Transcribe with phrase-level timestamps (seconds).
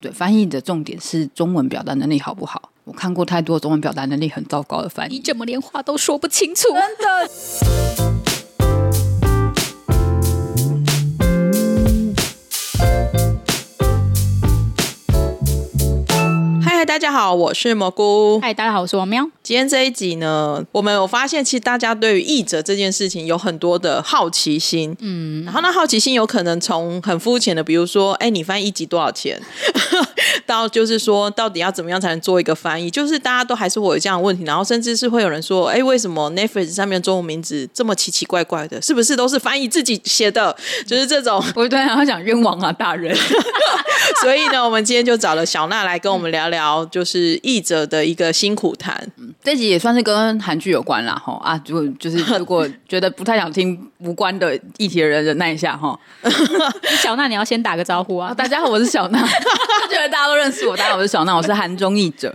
[0.00, 2.70] 对，翻译的重点是中文表达能力好不好？
[2.84, 6.68] 我看过太多中文表达能力很糟糕的翻译，你怎么连话都说不清楚？
[6.68, 8.07] 真的。
[16.98, 18.40] 大家好，我是蘑菇。
[18.40, 19.24] 嗨，大家好，我是王喵。
[19.40, 24.96] 今天这一集呢，我们有发现，其实大家对于译者这件事情有很多的好奇心。
[24.98, 29.40] 嗯，然后那好奇心有可能从很肤浅的，比如说，哎，你翻译一集多少钱？
[30.44, 32.90] 到就是说，到底要怎么样才能做一个翻译？
[32.90, 38.82] 就是大家都还是会有这样的问题，然后甚至是会有人说，哎，为什么 Netflix 上面中文名字这么奇奇怪怪的？
[38.82, 40.56] 是不是都是翻译自己写的？
[40.84, 43.16] 就是这种，我对他讲冤枉啊，大人。
[44.20, 46.87] 所以呢，我们今天就找了小娜来跟我们聊聊。
[46.90, 55.98] 就是译者的一个辛苦谈，嗯，这集也算是跟韩剧有关啦，哈啊，如果就是 如果觉得不太想听无关的议题的人，忍耐一下哈。
[57.02, 58.34] 小娜，你要先打个招呼啊！
[58.34, 59.18] 大家好，我是小娜，
[59.88, 60.76] 觉得大家都认识我。
[60.76, 62.34] 大家好，我是小娜，我是韩中译者。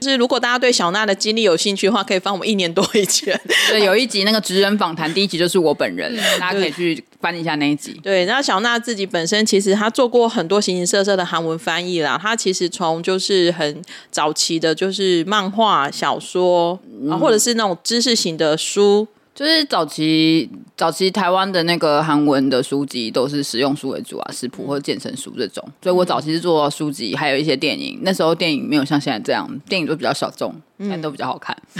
[0.00, 7.98] 就是如果大家对小娜的经历有兴趣的话，可以翻我们一年多以前，对，有一集那个职人访谈，第一集就是我本人，大家可以去翻一下那一集。
[8.02, 16.78] 对，然后小娜自己本身其实她做过很多形形色色的韩文翻译啦，她其实从就是很早期的，就是漫画、小说
[17.10, 25.62] 啊，或者是那种知识型的书，就是早期早期台湾的那个韩文的书籍都是实用书为主啊，食谱或者健身书这种。
[25.82, 27.98] 所以我早期是做书籍，还有一些电影。
[28.02, 30.54] 那时候电影没有像现在这样，电影都比较小众。
[30.78, 31.56] 现在都比较好看，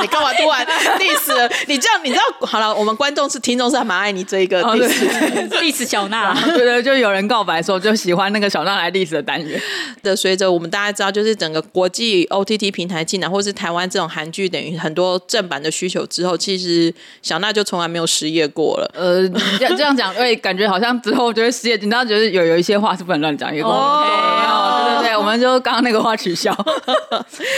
[0.00, 0.66] 你干嘛突然
[0.98, 1.50] diss？
[1.66, 9.60] 你这样你知道好了，我们观众是听众是还蛮爱你这一个 diss 小娜， 对对，就有人告白说就喜欢那个小娜来 diss 的单元
[10.02, 10.16] 的。
[10.16, 18.90] 随着我们大家知道，就是整个国际 OTT 平台进来，或是台湾这种韩剧等于很多正版的需求之后，其实小娜就从来没有失业过了。
[18.94, 19.28] 呃，
[19.58, 21.74] 这样这样讲，会感觉好像之后就会失业。
[21.76, 24.08] 你知道，就是有有一些话是不能乱讲，也不 OK。
[24.84, 26.50] 对对对，我们就刚刚那个话取消，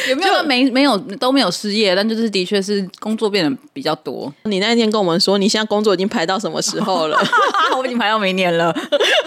[0.08, 0.63] 有没有没？
[0.70, 4.32] 没有都没有失业，但就是的确是工作变得比较多。
[4.44, 7.18] 你那一天跟我们说，你现在工作已经排到什么时候了？
[7.76, 8.74] 我已经排到明年了，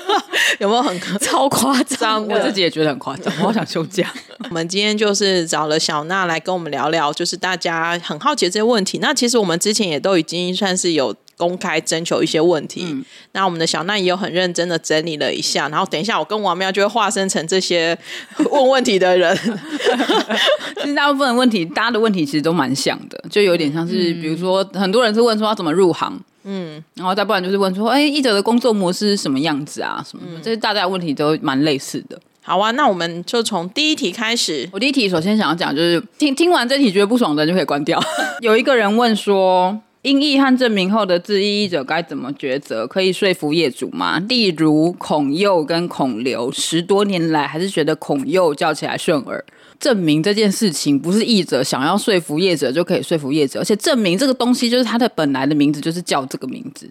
[0.60, 2.26] 有没有很超夸张？
[2.28, 4.12] 我自己也觉得很夸张， 我好想休假。
[4.50, 9.00] 我们今天就是找了小娜来跟我们聊聊，就是大家很好奇的这些问题。
[9.00, 11.16] 那其实我们之前也都已经算是有。
[11.38, 17.98] 公开征求一些问题，嗯、那我们的小娜也有很认真的整理了一下，然后等一下我跟王喵就会化身成这些
[18.50, 19.38] 问问题的人。
[20.82, 30.04] 其实大部分的问题，大家的问题其实都蛮像的，就有点像是，嗯、比如说很多人是问说要怎么入行，嗯，然后再不然就是问说，哎，译者的工作模式是什么样子啊？
[30.10, 32.20] 什么的，嗯、这些大家的问题都蛮类似的。
[32.42, 34.68] 好啊，那我们就从第一题开始。
[34.72, 38.02] 我第一题首先想要讲就是，听听完这题觉得不爽的人就可以关掉。
[38.42, 39.80] 有一个人问说。
[40.04, 42.88] 英译和证明后的质疑者该怎么抉择？
[42.88, 44.20] 可以说服业主吗？
[44.20, 49.44] 例如孔佑跟孔刘，十多年来还是觉得孔佑叫起来顺耳。
[49.80, 56.90] 证明这件事情不是译者想要说服业者就可以说服业者，而且证明这个东西就是它的本来的名字就是叫这个名字。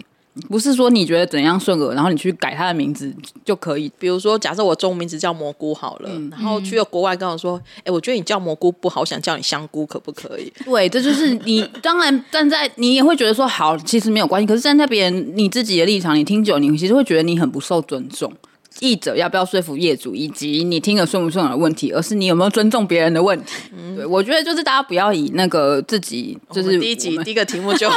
[0.49, 3.13] 不是说你觉得怎样顺耳，然后你去改他的名字
[3.45, 3.91] 就可以。
[3.99, 14.47] 比如说，假设我中文名字叫蘑菇好了，嗯、然后去了国外跟我说：“哎、欸，我觉得你叫蘑菇不好，想叫你香菇，可不可以？”对，这就是你当然站在你也会觉得说好，其实没有关系。
[14.47, 18.33] 可是站在别人你自己的立场，你听久，你其实会觉得你很不受尊重。
[18.81, 23.53] 译者要不要说服业主，以及你听了顺不顺耳的问题，而是你有没有尊重别人的问题。
[23.77, 27.89] 嗯、对，我觉得就是大家不要以那个自己，就是第一集第一个题目就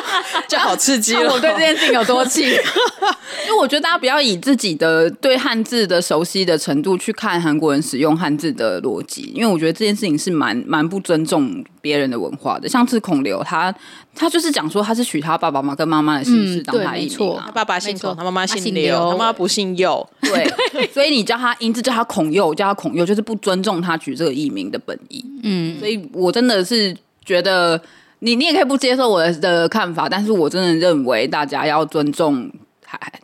[0.48, 1.32] 就好刺激了。
[1.32, 2.58] 我对这件事情有多气？
[3.46, 12.68] 因为我觉得大家不要以自己的对汉字的熟悉的程度去看韩国人使用汉字的逻辑，因为我觉得这件事情是蛮蛮不尊重别人的文化的。
[12.68, 13.74] 像是孔刘，他
[14.14, 20.08] 他就是讲说他是取他爸爸妈跟妈妈的姓氏当他艺名、啊嗯、他爸爸姓孔，他妈妈姓刘，他妈妈不姓佑。
[20.22, 25.24] 对，所以你叫他名字叫他孔佑，叫他孔佑，就是不尊重他取这个艺名的本意。
[25.42, 27.80] 嗯，所以我真的是觉得
[28.20, 32.50] 你，你也可以不接受我的的看法，但是我真的认为大家要尊重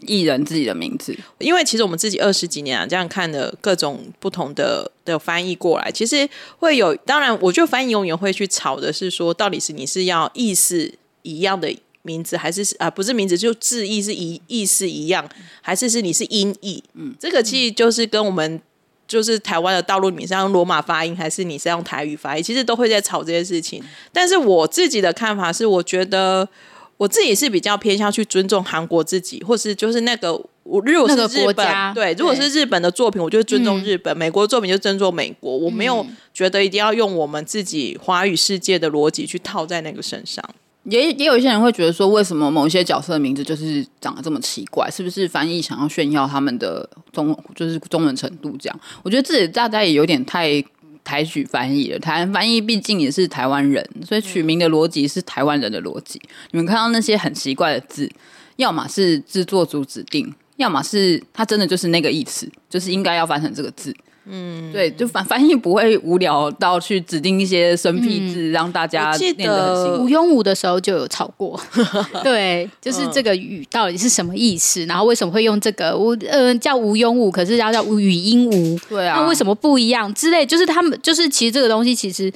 [0.06, 6.28] 艺人自己的名字，因为其实我们自己二十几年啊，这样看的各种不同的的翻译过来，其实
[6.58, 6.94] 会有。
[6.96, 10.92] 当然，我觉得翻译永远会去吵的是说，到底是你是要意思
[11.22, 11.74] 一样的。
[12.04, 15.24] 名字还是啊、呃，不是名字，就字意是一意思一样，
[15.60, 16.82] 还是是你是音译？
[16.94, 18.60] 嗯，这个其实就是跟我们
[19.06, 22.42] 就是台湾的道路，你是要用罗马发音还是你是要用台语发音？
[22.42, 23.80] 其实都会在吵这些事情。
[24.12, 26.48] 但是我自己的看法是，我觉得
[26.96, 35.56] 我自己是比较偏向去尊重韩国自己，或是就是那个我如果是日本，对，如果是日本的作品，我就尊重日本；美国的作品就尊重美国。
[35.56, 40.44] 我没有觉得一定要用我们自己华语世界的逻辑去套在那个身上。
[40.84, 44.90] 也也有一些人会觉得说，为什么某些角色的名字就是长得这么奇怪？
[44.90, 48.56] 是不是翻译想要炫耀他们的中就是中文程度？
[48.58, 50.60] 这样，我觉得这大家也有点太
[51.04, 51.98] 台曲翻译了。
[51.98, 56.20] 台湾翻译毕竟也是台湾人，所以取名的逻辑是台湾人的逻辑。
[56.50, 58.10] 你们看到那些很奇怪的字，
[58.56, 63.94] 要么是制作组指定，要么是它真的就是那个意思，就是应该要翻成这个字。
[64.26, 69.98] 嗯，对，就翻翻译不会无聊到去指定一些生僻字，嗯、让大家记得。
[69.98, 71.60] 吴庸武的时候就有吵过，
[72.22, 74.84] 对，就是这个语到底是什么意思？
[74.86, 75.96] 然后为什么会用这个？
[75.96, 80.12] 吴呃叫吴庸武，可是要叫吴语音吴，对啊，那为什么不一样？
[80.14, 82.32] 之类，就是他们就是其实这个东西其实。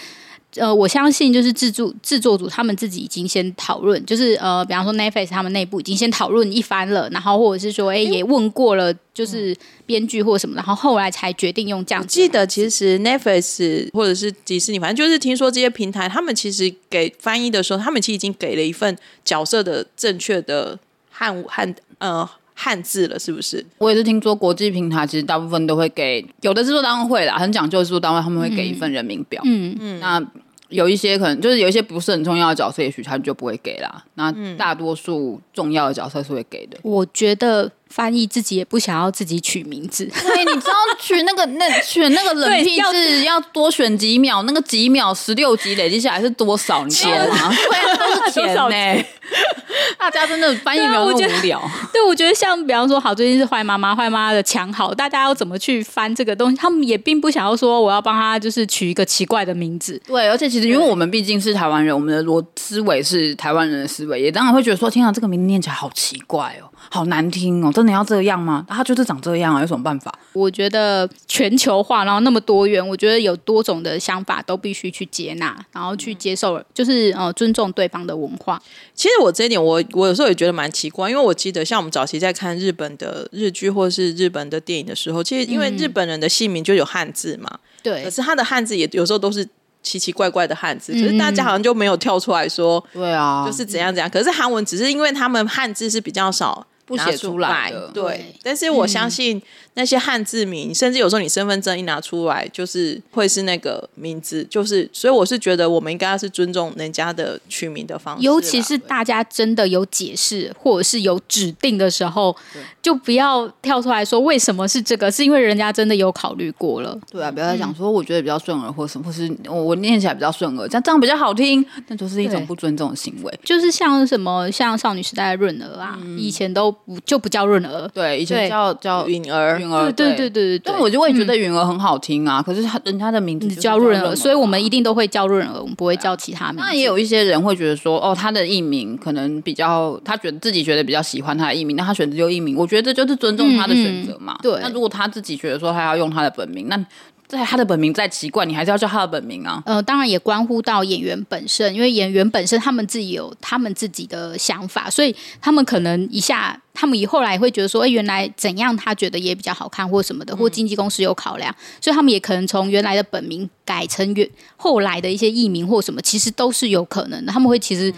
[0.59, 12.07] 呃，我相信就是制作制作组他们自己已经先讨论，就是呃，比方说 Netflix 他们内部已经先讨论一番了，然后或者是说，哎，也问过了，就是编剧或什么，然后后来才决定用这样子。
[12.07, 20.79] 我记得其实 Netflix 或者是迪士尼，反正就是听说这些平台，他们其实给翻译的时候，他们其实已经给了一份角色的正确的
[21.11, 22.29] 汉汉呃。
[22.59, 23.63] 汉字了是不是？
[23.77, 29.43] 我也是听说国际平台其实大部分都会给，有的制作单位会啦，很讲究的制作单位他们会给一份人名表。
[29.45, 30.19] 嗯嗯，那
[30.69, 34.05] 有一些可能就是有一些不是很重要的角色，也许他就不会给啦。
[34.15, 36.79] 那大多数重要的角色是会给的。
[36.83, 37.71] 我觉得。
[37.89, 47.51] 翻译自己也不想要自己取名字，对，你知道取那个 那选那个冷僻字要多选几秒，那个几秒十六集累积下来是多少钱啊？
[47.51, 49.07] 对啊，都是钱呢、欸。
[49.99, 51.61] 大家真的翻译没有那么无聊。
[51.93, 56.57] 对，我觉得像比方说，好，最近是坏妈妈，坏妈妈的强好，大家要怎么去翻这个东西？
[56.57, 60.01] 他们也并不想要说我要帮他就是取一个奇怪的名字。
[60.07, 66.71] 对，而且其实因为我们毕竟是台湾人，我们的逻思维是台湾人的思维，也当然会觉得说，天啊，这个名字念起来好奇怪哦。
[66.91, 67.73] 好难听哦！
[67.73, 68.65] 真的要这样吗？
[68.69, 70.13] 他就是长这样啊，有什么办法？
[70.33, 78.61] 我觉得全球化，然后那么多元，我觉得有多种的想法都必须去接纳，然后去接受，就是呃尊重对方的文化。
[78.95, 89.49] 其实我这一点，我我有时候也觉得蛮奇怪，因为我记得像我们早期在看日本的日剧或是日本的电影的时候，其实因为日本人的姓名就有汉字嘛，对、嗯，可是他的汉字也有时候都是
[89.83, 94.11] 奇奇怪怪的汉字，可是大家好像就没有跳出来说，对啊，就是怎样怎样。
[94.11, 96.67] 可是韩文只是因为他们汉字是比较少。
[96.87, 99.37] 不写出来的，对，但是我相信。
[99.37, 99.43] 嗯
[99.79, 112.35] 那些汉字名，甚至有时候你身份证一拿出来，就是会是那个名字，就是所以我是觉得我们应该是尊重人家的取名的方式，尤其是大家真的有解释或者是有指定的时候，
[112.81, 116.99] 就不要跳出来说为什么是这个，是因为人家真的有考虑过了。
[117.11, 123.41] 对啊，不要再讲说我觉得比较顺耳或什么，或是我我念起来比较顺耳，这样这样比较好听，那就是一种不尊重的行为。
[123.45, 129.59] 就是像什么像少女时代的润儿啊，嗯、以前都不就不叫润儿，对，以前叫叫允儿。
[129.93, 136.57] 对对对对对，但我就会觉得允儿很好听啊，可是他人家的名字叫润儿，所以我们一定都会叫润儿，我们不会叫其他名。
[136.57, 144.39] 那也有一些人会觉得说，哦，他的艺名可能比较，他觉得自己觉得比较喜欢他的艺名，那他选择就艺名，我觉得这就是尊重他的选择嘛。
[144.43, 146.87] 对，那如果他自己觉得说他要用他的本名，那。
[147.29, 149.63] 在他的本名再奇怪，你还是要叫他的本名啊。
[149.67, 167.33] 呃，当然也关乎到演员本身，因为演员本身他们自己有他们自己的想法，所以他们可能一下，他们以后来会觉得说，哎，原来怎样他觉得也比较好看，或什么的，或经纪公司有考量，嗯、所以他们也可能从原来的本名改成原后来的一些艺名或什么，其实都是有可能的。
[167.33, 167.91] 他们会其实。
[167.91, 167.95] 嗯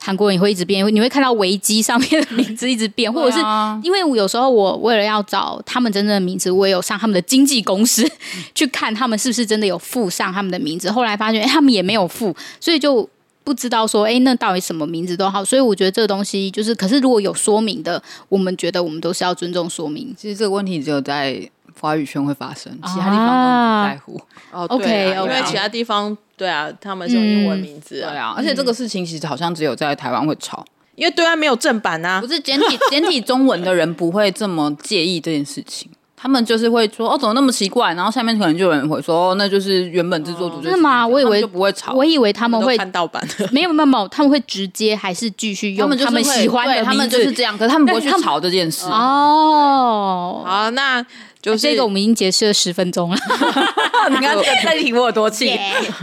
[0.00, 3.38] 韩国人也会一直变，你会看到维基上面的名字一直变，或者是
[3.82, 8.08] 因为有时候我为了要找他们真正的名字，我也有上他们的经纪公司
[8.54, 10.90] 去看他们是不是真的有附上他们的名字。
[10.90, 13.08] 后来发现，哎，他们也没有附，所以就
[13.42, 15.44] 不知道说，哎，那到底什么名字都好。
[15.44, 20.14] 所以我觉得这个东西就是，可是如果有说明的，我们觉得我们都是要尊重说明。
[20.16, 24.20] 其实这个问题只有在华语圈会发生，其他地方都不在乎。
[24.50, 26.16] 哦，OK，因为其他地方。
[26.36, 28.12] 对啊，他们是用英文名字、啊嗯。
[28.12, 32.20] 对啊，而且这个事情其实好像只有在台湾会吵，因为对岸没有正版啊。
[32.20, 37.92] 不是简体简体中文的人不会这么介意这件事情，他们就是会说哦，怎么那么奇怪？
[37.94, 40.62] 然后下面可能就有人会说，哦、那就是原本制作组。
[40.62, 41.04] 是吗？
[41.04, 43.48] 我以为就不会吵，我以为他们会看盗版的。
[43.50, 48.86] 没有没有没有，他们会直接还是继续用他们，他们喜欢的，他们就是这样，可是他们不会去吵这件事。
[48.86, 51.04] 哦，好，那
[51.40, 53.16] 就是、啊、这个我们已经解释了十分钟了。
[54.10, 55.50] 你看这题我有多气。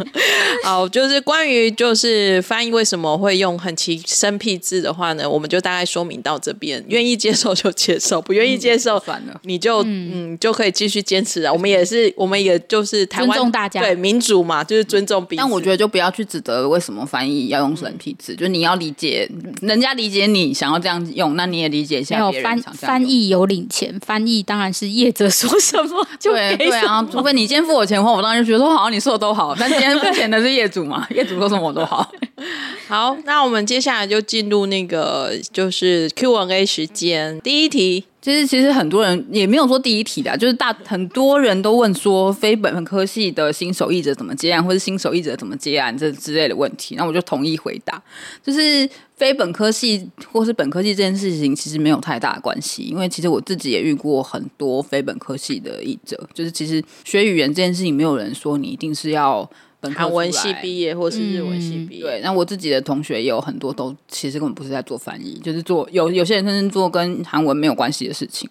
[0.64, 6.84] 好，就是关于就是翻译为什么会用很奇生僻字的话呢，我们就大概说明到这边。
[6.88, 11.52] 愿意接受就接受，不愿意接受算了，你就嗯，嗯就可以继续坚持啊。
[11.52, 15.38] 我们也是，我们也就是台湾尊重大家，对民主嘛，就是尊重彼此。
[15.38, 19.30] 但我觉得就不要去指责为什么翻译要用生僻字，嗯、就你要理解
[19.62, 26.08] 人家理解你想要这样用，那你也理解一下别人翻翻译有领钱，翻译当然是业者说什么。
[26.22, 29.56] 对对啊，除非你今天付我钱的话，我当然就觉得说好，你说的都好。
[29.60, 32.12] 但今天付钱的是业主嘛，业主说什么我都好。
[32.88, 37.40] 好，那我们接下来就进入那个就是 Q&A 时间。
[37.42, 46.96] 第一题，就是其实很多人也没有说第一题的，就是大很多人都问说，非本科系的新手译者怎么接案，或是新手译者怎么接案这之类的问题。
[46.96, 48.00] 那我就统一回答，
[48.44, 59.50] 就是非本科系或是本科系这件事情其实没有太大的关系，因为其实我自己也遇过很多非本科系的译者，就是其实学语言这件事情，没有人说你一定是要。
[59.94, 62.22] 韩文系毕业，或是日文系毕业，嗯，对。
[62.22, 68.50] 那我自己的同学也有很多都其实根本不是在做翻译，就是做有有些人甚至做跟韩文没有关系的事情。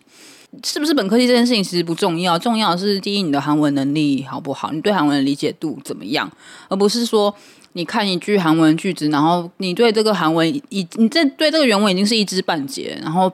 [0.63, 6.31] 是不是本科系这件事情其实不重要，重要的是第一你的韩文能力好不好，你对韩文的理解度怎么样，
[6.69, 7.35] 而不是说
[7.75, 13.31] 你看一句韩文句子，然后你对这个韩文已你这对这个原文已经是一知半解，然后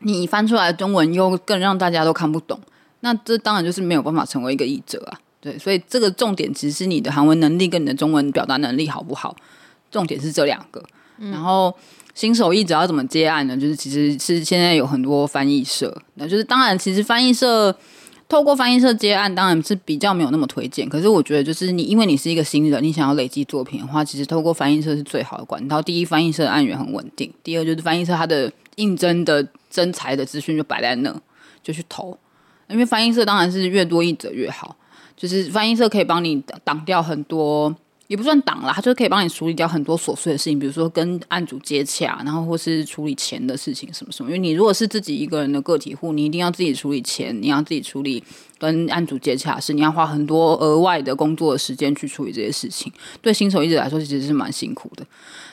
[0.00, 2.58] 你翻出来的中文又更让大家都看不懂，
[3.00, 5.18] 那这当然就是没有办法成为一个译者啊。
[5.40, 9.36] 对，所以这个重点其实是你的韩文能力跟你的中文表达能力好不好，
[9.90, 10.82] 重点是这两个。
[11.18, 11.72] 嗯、然后
[12.14, 13.56] 新手译者要怎么接案呢？
[13.56, 17.72] 就是其实是现在有很多翻译社，那就是当然，其实翻译社
[18.28, 20.88] 透过翻译社接案当然是比较没有那么推荐。
[20.88, 25.80] 可是我觉得，就是你因为你是一个新人，你想要累积作品的话，其实透过翻译社是最好的管道。
[25.80, 31.14] 第一，翻译社的案源很稳定；第二，就是翻译社它的应征的征才的资讯就摆在那，
[31.62, 32.16] 就去投。
[32.68, 34.76] 因为翻译社当然是越多译者越好。
[35.16, 37.74] 就是翻译社可以帮你挡掉很多，
[38.08, 44.30] 也不算挡啦，他就可以帮你处理掉很多琐碎的事情，比如说跟案主接洽，然后或是处理钱的事情什么什么。
[44.30, 48.24] 因为你如果是自己一个人的个体户，你一定要自己处理钱，你要自己处理
[48.58, 52.90] 跟案主接洽是，你要花很多额外的工作时间去处理这些事情。
[53.20, 55.06] 对新手译者来说，其实是蛮辛苦的。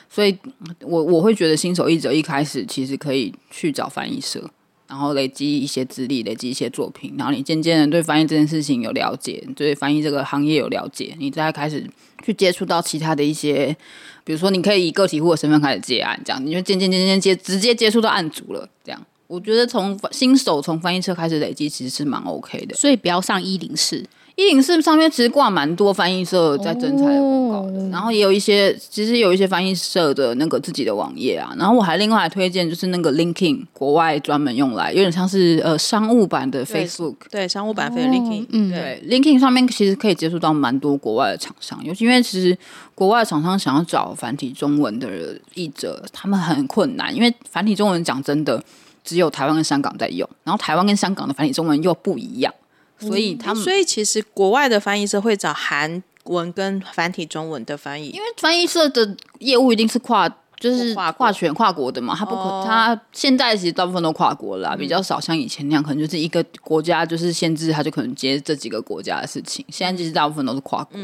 [0.08, 0.34] 所以
[0.80, 4.50] 我我会觉得新手译者一开始其实可以去找翻译社。
[4.88, 11.84] 然后累积一些资历，累积一些作品，然后你渐渐的对翻译这件事情有了解，对翻译这个行业有了解，你再开始
[12.24, 13.76] 去接触到其他的一些，
[14.24, 24.04] 比如说你可以以个体户的身份开始接案，这样你就渐渐渐渐接直接接触到案主了，这样我觉得从新手从翻译车开始累积其实是蛮 OK 的，所以不要上一零四。
[24.36, 31.54] 一零四上面其实挂蛮多翻译社在征才的广告的，然后也有一些，其实有一些翻译社的那个自己的网页啊。
[31.58, 42.56] 然后我还另外还推荐就是那个 LinkedIn，国外专门用来有点像是呃商务版的 Facebook，对，对商务版的 LinkedIn，嗯，对，LinkedIn 上面其实可以接触到蛮多国外的厂商，尤其因为其实
[42.94, 45.08] 国外的厂商想要找繁体中文的
[45.54, 48.62] 译者，他们很困难，因为繁体中文讲真的
[49.02, 52.52] 只有台湾跟香港在用，然后台湾跟香港的繁体中文又不一样。
[52.98, 60.28] 所以他们，所以其实国外的翻译社会找韩文跟繁体中文的翻译，因为翻译社的业务一定是跨。
[60.58, 69.64] 就是跨全跨国的嘛，他不可，他现在其实大部分都跨国了啦，比较少像以前那样，可能就是一个国家就是限制，他就可能接这几个国家的事情。
[69.68, 70.98] 现在其实大部分都是跨国，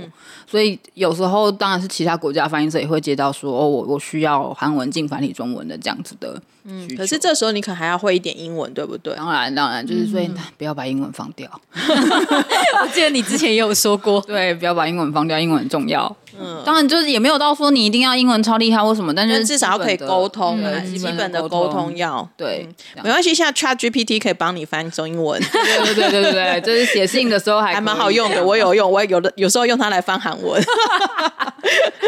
[0.47, 6.41] 所以有时候当然是其他国家翻译社也会接到说，哦，我我需要韩文进繁体中文的这样子的。
[6.65, 9.15] 嗯，可是这时候你可能还要会一点英文，对不对？
[9.17, 11.51] 当然，当然，就是所以不要把英文放掉。
[11.75, 16.17] 我记得你之前也有说过，对，不要把英文放掉，英文很重要。
[16.39, 22.69] 嗯，当然就是也没有到说你一定要英文超厉害或什么，但是至少要可以沟通，基本的沟通要对，
[23.03, 23.35] 没关系。
[23.35, 30.63] 现在 Chat GPT 可以帮你翻中英文， 对对对对对，就是写信的时候还还蛮好用的，我有用，我有的有时候用它来翻韩文，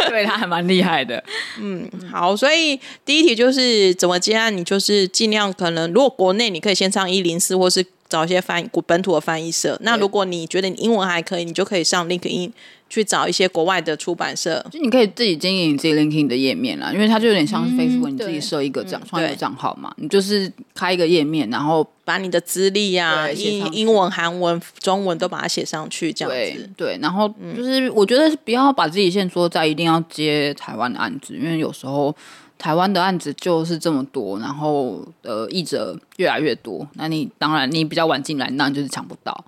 [0.08, 1.22] 对，它还蛮厉害的。
[1.60, 9.78] 嗯，好，所以第一题就是怎么接案，你就是尽量可能，如果国内你可以先上一零四，或是找一些翻本土的翻译社。
[9.82, 12.52] 那如果你觉得你英文还可以，你就可以上 LinkedIn。
[12.90, 26.70] 去找一些国外的出版社，就你可以自己经营你自己 LinkedIn 的页面啦，因为它就有点像是 Facebook，你自己设一个账，创、嗯、一个账号嘛，你就是开一个页面，然后把你的资历呀，英英文、韩文、中文都把它写上去，这样子。
[26.76, 32.14] 对，对然后就是我觉得不要把自己限缩在一定要接台湾的案子，因为有时候
[32.58, 39.44] 台湾的案子就是这么多，然后呃译者越来越多，那你当然你比较晚进来，那你就是抢不到。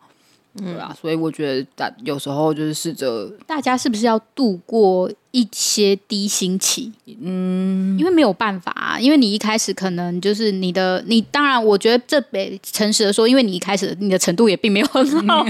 [0.58, 6.90] 对啊，所以我觉得大有时候就是试着大家是不是要度过一些低薪期？
[7.20, 15.44] 嗯，因为没有办法啊，因为你一开始可能就是你的，你当然，我觉得这得诚实的说，因为你一开始你的程度也并没有很好。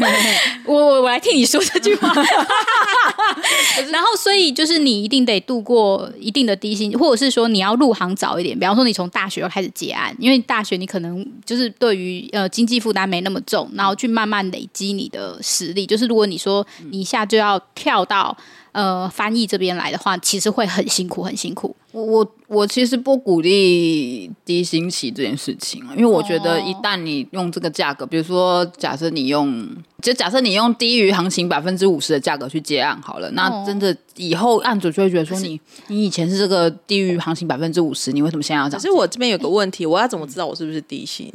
[0.65, 2.13] 我我我来替你说这句话。
[3.93, 14.93] 然后，所以就是你一定得度过一定的低薪，或者是说你要入行早一点，比方说你从大学要开始接案，因为大学你可能就是对于呃经济负担没那么重，然后去慢慢累积。
[14.97, 18.35] 你的实力就是，如果你说你一下就要跳到
[18.77, 21.75] 呃翻译这边来的话，其实会很辛苦，很辛苦。
[21.93, 29.67] 我我我其实不鼓励低薪期这件事情，因为我觉得一旦你用这个价格，比如说假设你用，
[30.03, 38.79] 就假设你用低于行情百分之五十的价格去接案好了，那真的以后案主就会觉得说你你以前是这个低于行情百分之五十，你为什么现在要涨？
[38.79, 41.33] 可是我这边有个问题，我要怎么知道我是不是低薪？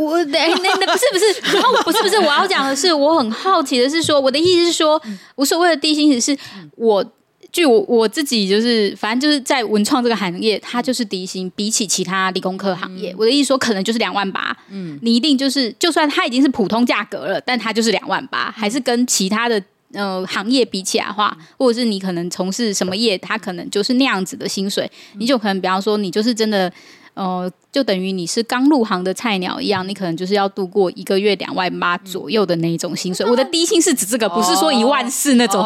[0.00, 5.00] 我哎，那那不是不是，然后不是不是，我要讲的是，我很好奇的是说，我的意思是说，
[5.34, 6.34] 我所谓的低薪是，
[6.76, 7.04] 我
[7.52, 26.72] 据我我自己就是，反正就是在文创这个行业，它就是低薪，比起其他理工科行业，我的意思说，可能就是两万八，嗯，你一定就是，就算它已经是普通价格了，但它就是两万八，还是跟其他的呃行业比起来的话，或者是你可能从事什么业，它可能就是那样子的薪水，你就可能比方说，你就是真的。
[27.14, 33.24] 呃，就等于你是刚入行的菜鸟一样，你可能就是要度过一个月两万八左右的那一种薪水。
[33.24, 35.62] 我的低薪是指这个，不是说一万四那种。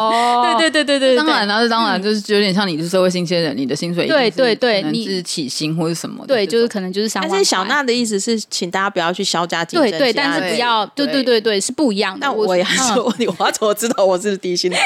[0.57, 6.23] 对对对对对，当然，然后当然就是有点像你是社会新鲜人，你的薪水对对对，你是起薪或者什么？
[6.27, 7.27] 对，就是可能就是想。
[7.27, 9.89] 但是小娜的意思是，请大家不要去削价竞争。
[9.89, 12.27] 对对，但是不要，对对对对，是不一样的。
[12.27, 14.77] 那我也说，我要怎么知道我是低薪的？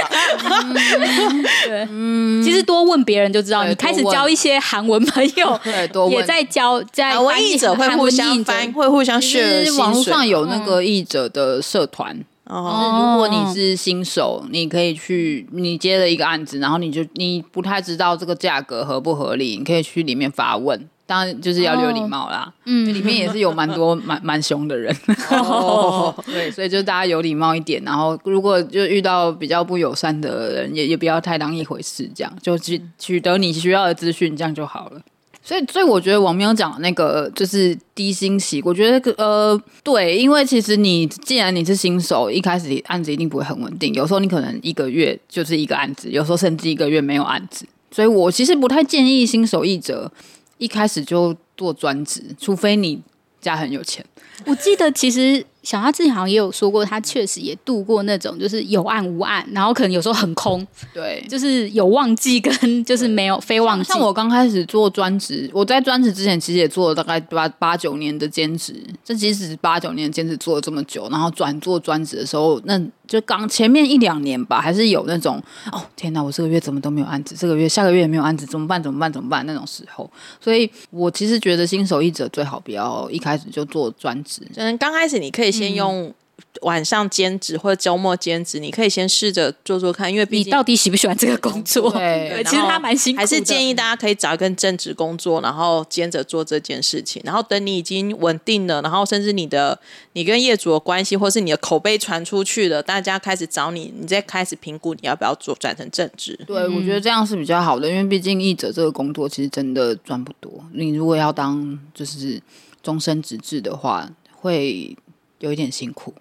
[1.66, 3.66] 对， 嗯，其实多问别人就知道。
[3.66, 7.09] 你开始交一些韩文朋友， 对，多问，也在交在。
[7.40, 22.52] 译者会互相翻，会互相实网络上有那个译者的社团，哦，如果你是新手，你可以去，你接了一个案子，然后你就你不太知道这个价格合不合理，你可以去里面发问，当然就是要有礼貌啦。
[22.66, 24.96] 嗯，里面也是有蛮多蛮蛮凶的人。
[25.32, 35.02] 哦， 对，所以就大家有礼貌一点，然后如果就遇到比较不友善的人，也也不要太当一回事，这样就取取得你需要的资讯，这样就好了。
[35.50, 50.12] 所以，所以我觉得王喵讲那个就是低薪期，我觉得呃，对，因为其实你既然你是新手，一开始案子一定不会很稳定，有时候你可能一个月就是一个案子，有时候甚至一个月没有案子，所以我其实不太建议新手译者
[50.60, 53.02] 一开始就做专职，除非你
[53.42, 54.06] 家很有钱。
[54.46, 55.44] 我记得其实。
[55.70, 63.88] 小阿自己好像也有说过，他确实也度过那种就是有暗无暗，然后可能有时候很空，对，就是有忘记跟就是没有非忘记。
[63.88, 68.74] 像我刚开始做专职，我在专职之前其实也做了大概八八九年的兼职，
[69.06, 78.82] 这即使八九年兼职做了这么久，然后转做专职的时候，那就刚前面一两年吧，还是有那种哦天哪，我这个月怎么都没有案子，这个月下个月也没有案子，怎么办？
[78.82, 79.12] 怎么办？
[79.12, 79.46] 怎么办？
[79.46, 85.50] 那种时候，所以我其实觉得新手译者最好不要一开始就做专职，嗯，刚开始你可以。
[85.50, 86.14] 先用
[86.62, 91.90] 晚上兼职或者周末兼职，你可以先试着做做看，因为毕竟你到底喜不喜欢这个工作？
[91.98, 93.22] 对，其实他蛮辛苦的。
[93.22, 97.22] 还是建议大家可以找一份正职工作，然后兼着做这件事情。
[97.26, 99.80] 然后等你已经稳定了，然后甚至你的
[100.14, 106.38] 你跟业主的关系，或是你的口碑传出去了，大家开始找你，你再开始评估你要不要做转成正职。
[106.46, 110.52] 对，嗯、我觉得这样是比较好的，因为毕竟译者这个工作其实真的赚不多。
[110.74, 112.42] 你如果要当就是
[112.84, 114.98] 终身职志的话，会
[115.40, 116.14] 有一点辛苦。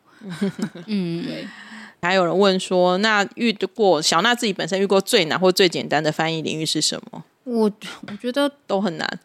[0.86, 1.46] 嗯，对。
[2.00, 7.24] 还有人问说，那遇过小娜自己本身遇过最难或最简单的翻译领域是什么？
[7.42, 9.18] 我我觉得都很难，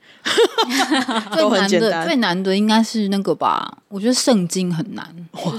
[1.37, 2.03] 都很简单。
[2.07, 3.77] 最难的应该是那个吧？
[3.89, 5.05] 我觉得圣经很难，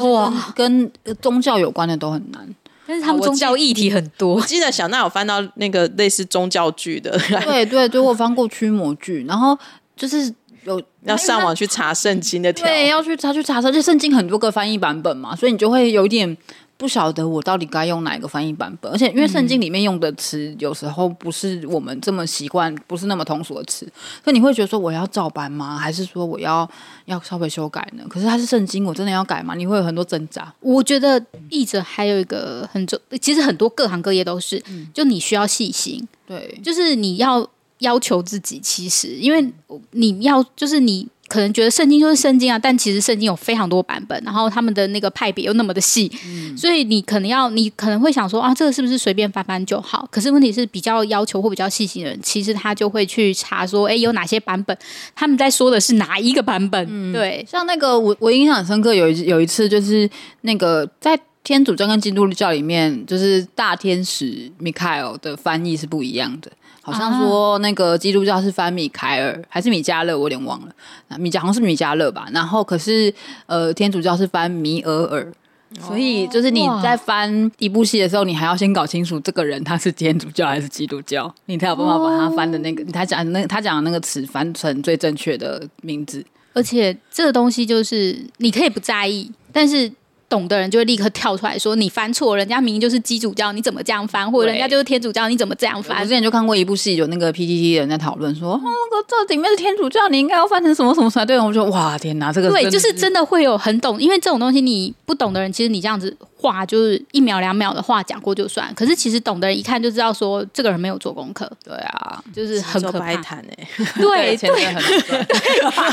[0.01, 2.55] 哇，跟宗教有关的都很难。
[2.87, 4.35] 但是他们宗教议题很多。
[4.35, 9.57] 我记得小娜有翻到那个类似宗教剧的，对对对，我翻过驱魔剧，然后
[9.95, 10.35] 就是。
[10.65, 16.37] 有要上网去查圣经的条，对，要去查去查查，就圣经很多个翻译版本嘛，所以你就会有点
[16.77, 18.91] 不晓得我到底该用哪一个翻译版本。
[18.91, 23.87] 而且因为圣经里面用的词有时候不是我们这么习惯，不是那么通俗的词，
[24.25, 25.77] 所以你会觉得说我要照搬吗？
[25.77, 26.69] 还是说我要
[27.05, 28.05] 要稍微修改呢？
[28.09, 29.55] 可是它是圣经，我真的要改吗？
[29.55, 30.53] 你会有很多挣扎。
[30.61, 34.63] 我觉得译者还有一个很重，其实很多各行各业都是，
[34.95, 37.47] 就你需要细心，对，就是你要。
[37.85, 39.53] 要求自己，其实因为
[39.93, 50.07] 你要就是你可能觉得圣经就是圣经啊，但其实圣经有非常多版本，然后他们的那个派别又那么的细，嗯、所以你可能要你可能会想说啊，这个是不是随便翻翻就好？
[50.11, 54.77] 可是问题是比较要求或比较细心的人，其实他就会去查说，哎，有哪些版本？
[55.15, 56.87] 他们在说的是哪一个版本？
[56.91, 60.09] 嗯、对，像那个我我印象很深刻，有一有一次就是
[60.43, 61.19] 那个在。
[61.45, 66.51] 天主教跟基督教里面，就是大天使米凯尔的翻译是不一样的。
[66.85, 71.19] 好像说那个基督教是翻米凯尔还是米迦勒，我有点忘了。
[71.19, 72.29] 米迦好像是米迦勒吧。
[72.33, 73.13] 然后可是
[73.47, 75.33] 呃，天主教是翻米尔尔。
[75.81, 86.25] 所以就是你在翻一部戏的时候，你还要先搞清楚这个人他是天主教还是基督教，你才有办法把他翻的那个他讲那个他讲的那个词翻成最正确的名字。
[86.53, 89.91] 而且这个东西就是你可以不在意，但是。
[90.29, 94.31] 懂的人就会立刻跳出来说：“你翻错，人家明明就是基督教，你怎么这样翻？
[94.31, 98.61] 或者人家就是天主教，你怎么这样翻？”我之前就看过一部戏，有那个 PTT 的人在讨论说：“哦，
[99.07, 106.17] 这里面是天主教，你应该要翻成什么什么才对？”我就哇，天哪，这个对，就是真的会有很懂，因为这种东西你不懂的人，其实你这样子。
[106.53, 111.51] 话就是一秒两秒的话讲过就算，可是其实懂的人一看就知道说这个人没有做功课。
[111.65, 113.15] 对啊，就是很可怕。
[113.15, 114.75] 谈 哎，对对，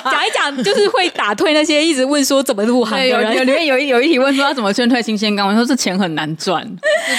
[0.04, 3.46] 讲一讲就是会打退那些一直问说怎么入行的人。
[3.46, 5.48] 里面有一有一题问说他怎么劝退新鲜干？
[5.48, 6.68] 我说这钱很难赚，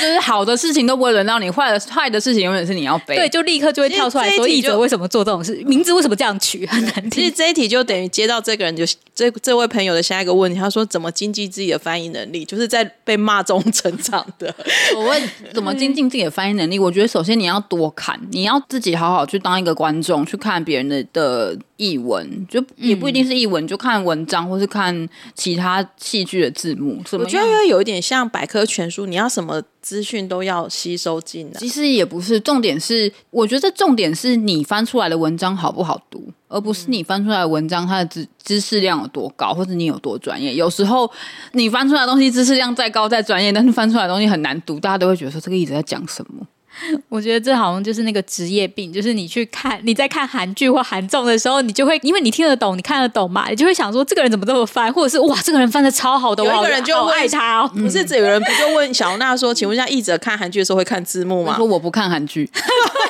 [0.01, 3.14] 就是好的事情都不会轮到你，坏的坏的事情永远是你要背。
[3.14, 7.11] 对，就立刻就会跳出来说译者为什么做这种事，名字为什么这样取，很难听。
[7.11, 13.22] 其实这一题就等于接到这个人就这这位朋友的下一个问题，他说怎么经济自己的翻译能力，就是在被。
[13.23, 14.55] 骂中成长的，
[14.97, 16.79] 我问怎么精进自己的翻译能力？
[16.79, 27.03] 我觉得首先你要多看，你要自己好好去当一个观众，去看别人的的译文，就也不一定是译文，就看文章或是看其他戏剧的字幕。
[27.13, 31.61] 我觉得因为有一点像百科全书，你要什么资讯都要吸收进来。
[31.61, 36.33] 其实也不是，重点是我觉得重点是你翻出来的文章好不好读。
[36.53, 40.55] 而不是你翻出来的文章，它的知知识量有多高，或者你有多专业。
[40.55, 41.11] 有时候
[41.53, 46.47] 你翻出来的东西知识量再高再专业，但是翻出来的东西很难读，大家都会觉得说这个一直在讲什么。
[47.09, 57.71] 我觉得这好像就是那个职业病，就是你去看你在看韩剧或韩综的时候，你就会因为你听得懂，你看得懂嘛，你就会想说这个人怎么这么翻，或者是哇这个人翻的超好的，有一个人就好爱他哦。
[57.75, 61.57] 不是这，有人不就问小娜说，请问一下译者看韩剧的时候会看字幕吗？
[61.57, 62.49] 说我不看韩剧，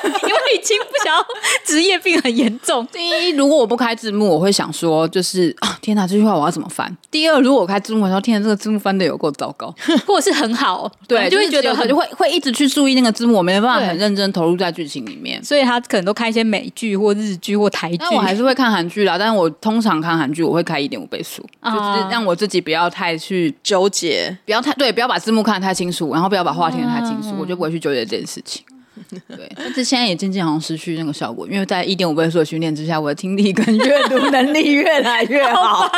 [0.03, 1.25] 因为已经不想要
[1.65, 2.85] 职业病很严重。
[2.91, 6.95] 第一，如果我不开字幕，我会想说就是啊天哪，这句话我要怎么翻？
[7.09, 9.73] 第二，如果我开字幕的时候，天哪，这个字幕翻的有够糟糕，
[10.05, 17.97] 或者是很好，对，就会觉得很就会会一直去注意那个字幕，我没办法很认真投入在剧情里面，所以他可能都看一些美剧或日剧或台剧。
[17.99, 28.63] 那我还是会看韩剧啦，但是我通常看韩剧，我会开一点五倍速，就是让我自己不要太去纠结，不要太对，不要把字幕看得太清楚，然后不要把话听得太清楚，我就不会去纠结这件事情。
[29.27, 35.89] 对，但是现在也渐渐好像失去那个效果，因为在一点五倍速的训练之下，我的听力跟阅读能力越来越好，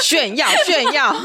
[0.00, 1.14] 炫耀 炫耀。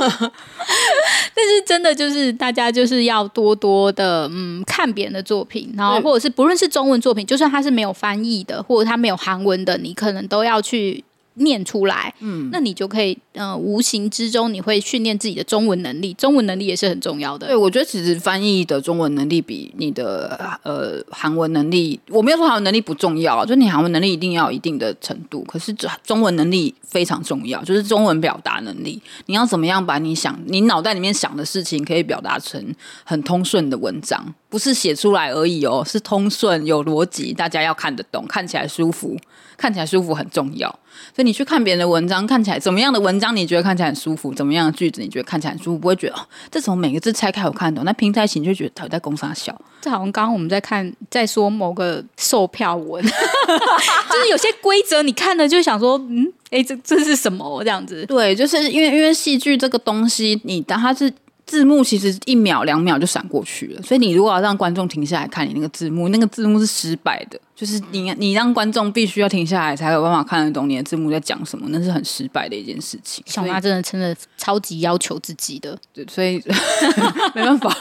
[1.35, 11.03] 但是真的就是大家就是要多多的嗯看别人的作品，然后或者是不论是中文作品，就算它是没有翻译的，或者它没有韩文的，你可能都要去。
[11.37, 17.47] 念出来，嗯，那你就可以，呃，无形之中你会训练自己的中文能力，中文能力也是很重要的。
[17.47, 25.73] 对，我觉得其实翻译的中文能力比你的呃韩文能力，我没有说韩文能力不重要，就你韩文能力一定要有一定的程度，可是
[26.03, 32.73] 中文能力非常重要，就是中文表达能力，你要怎么样把你想你脑袋里面想的事情可以表达成
[33.03, 39.17] 很通顺的文章，不是写出来而已哦，是通顺有逻辑，大家要看得懂，看起来舒服。
[39.57, 40.69] 看起来舒服很重要，
[41.15, 44.33] 所以你去看别人的文章，看起来怎么样的文章你觉得看起来很舒服？
[44.33, 45.77] 怎么样的句子你觉得看起来很舒服？
[45.77, 49.53] 不会觉得哦，这从每个字拆开我看懂，那拼在一起你就觉得他在攻三小。
[49.81, 58.05] 这好像刚刚我们在看，在说某个售票文，就是有些规则你看了就想说，嗯，哎，这这是什么这样子？
[58.05, 61.11] 对，就是因为因为戏剧这个东西，你当它是。
[61.47, 73.23] 字幕其实一秒两秒就闪过去了，所以你如果要让观众停下来看你那个字幕，那个字幕是失败的，就是你你让观众必须要停下来才有办法看得懂你的字幕在讲什么，那是很失败的一件事情。
[73.25, 76.43] 小妈真的真的超级要求自己的，对，所以
[77.33, 77.75] 没办法。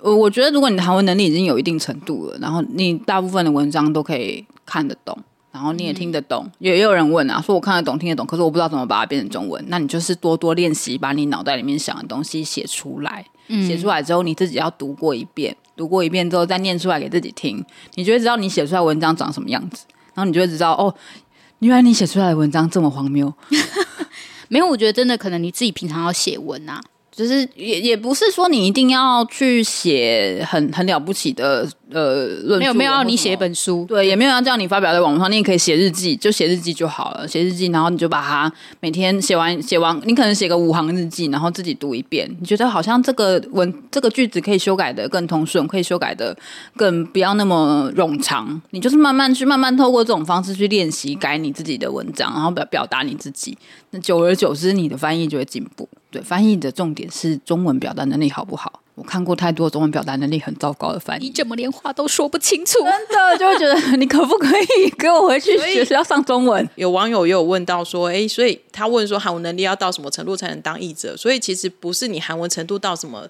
[0.00, 5.16] 我我觉得如果你的韩文能力已经有一定程度了，然后你大部分的文章都可以看得懂。
[5.52, 9.62] 然后你也听得懂，也、嗯、也有人问啊，说我看得懂、听得懂，可是我不知道怎么把它变成中文。
[9.68, 13.24] 那你就是多多练习，把你脑袋里面想的东西写出来。
[13.48, 17.62] 嗯、写出来之后，你自己要读过一遍，读过一遍之后再念出来给自己听，
[17.96, 19.84] 你就会知道你写出来的文章长什么样子。
[20.14, 20.94] 然后你就会知道，哦，
[21.58, 23.32] 原来你写出来的文章这么荒谬。
[24.48, 26.80] 没有，我觉得真的可能你自己平常要写文啊。
[27.14, 46.34] 就是也也不是说你一定要去写很很了不起的呃论述，没有没有要你写一本书，对，也没有要叫你发表在网络上，你也可以写日记，就写日记就好了，写日记，然后你就把它每天写完写完，你可能写个五行日记，然后自己读一遍，你觉得好像这个文这个句子可以修改的更通顺，可以修改的
[46.78, 53.58] 更不要那么冗长，你就是慢慢去慢慢透过这种方式去练习改你自己的文章，然后表表达你自己，
[53.90, 55.86] 那久而久之你的翻译就会进步。
[56.12, 58.80] 对，翻译的重点是中文表达能力好不好？
[58.94, 62.78] 我看过太多中文表达能力很糟糕的翻译，你怎么连话都说不清楚？
[62.80, 66.68] 真的就会觉得你可不可以给我回去学校上中文？
[66.74, 71.16] 有网友也有问到说，哎，所以他问说韩文能力要到什么程度才能当译者？
[71.16, 73.26] 所以其实不是你韩文程度到什么，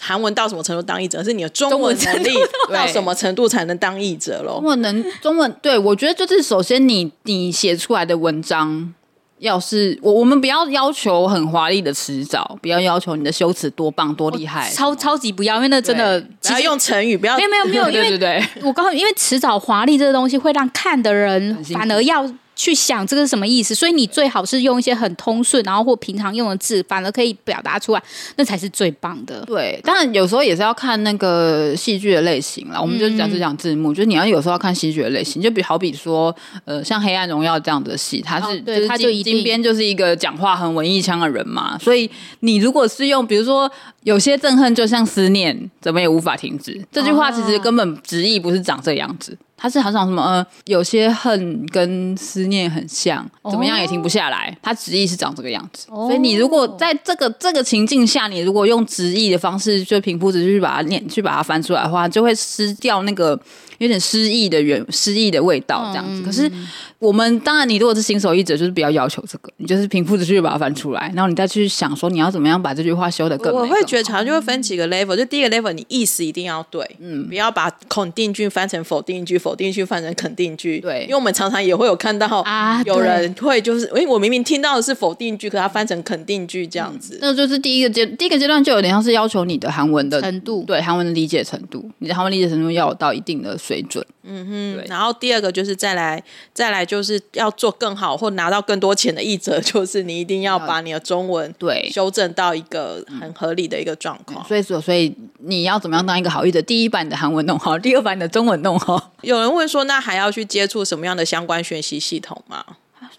[0.00, 2.30] 韩文到什么程度当译者，而是你的中文能力
[2.72, 4.54] 到什么程度才能当译者喽？
[4.54, 8.94] 中文能中文，对，我觉得就是首先你你写出来的文章。
[9.38, 22.28] 要是我，我们不要要求很华丽的辞藻，不要要求你的修辞多棒多厉害，超超级不要，因为那真的只要用成语，不要没有没有没有， 因为对对对，我告诉你，因为辞藻华丽这个东西会让看的人反而要。
[22.58, 28.02] 去想这个是什么意思，所以你最好是用一些很通顺，然后或平常用的字，反而可以表达出来，
[28.34, 29.44] 那才是最棒的。
[29.46, 32.80] 对，当然有时候也是要看那个戏剧的类型啦。
[32.80, 43.70] 我们就讲是讲字幕，嗯、就是你要有时候要看戏剧的类型，就比好比说，呃，像《黑暗荣耀》这样的戏，它是、哦、对，它就金边就是一个讲话很文艺腔的人嘛，所以你如果是用，比如说
[44.02, 49.38] 有些憎恨就像思念，怎么也无法停止，这句话其实根本直译不是长这样子。
[49.58, 54.56] 他是好像什么呃，有些恨跟思念很像，怎么样也停不下来。
[54.62, 63.38] 他直译是长这个样子，所以你如果在这个这个情境下，你如果用直译的方式，就平铺直叙去把它念，去把它翻出来的话，就会失掉那个。
[63.78, 66.20] 有点诗意的原诗意的味道，这样子。
[66.20, 66.50] 嗯、可是
[66.98, 73.60] 我们当然，你如果是新手译者，就是不要要求这个，你就是平铺直叙把它翻出来，然后你再去想说你要怎么样把这句话修的更美。
[73.60, 80.80] 我会觉得常常就会分几个 level，就第一个 level，你意思一定要对，嗯，不要把肯定句翻成否定句，否定句翻成肯定句。
[80.80, 87.14] 对，因为我们常常也会有看到啊，有人会就是，哎，我明明听到的是否定句，可他翻成肯定句这样子。
[87.14, 94.02] 嗯、那就是第一个阶，第一个阶段就有点像是要求你的韩文的程度，对，韩文的理解程度，你的韩文理解程度要有到一定的水准。
[94.22, 96.22] 嗯哼，然后第二个就是再来，
[96.54, 104.42] 再来就是要做更好或拿到更多钱的译者， 就是你一定要把你的中文对修正到一个很合理的一个状况。
[104.46, 106.62] 所以说，所以你要怎么样当一个好译者？
[106.62, 109.12] 第一，把你的韩文弄好； 第二，把你的中文弄好。
[109.20, 112.64] 有人问说，那还要去接触什么样的相关学习系统吗？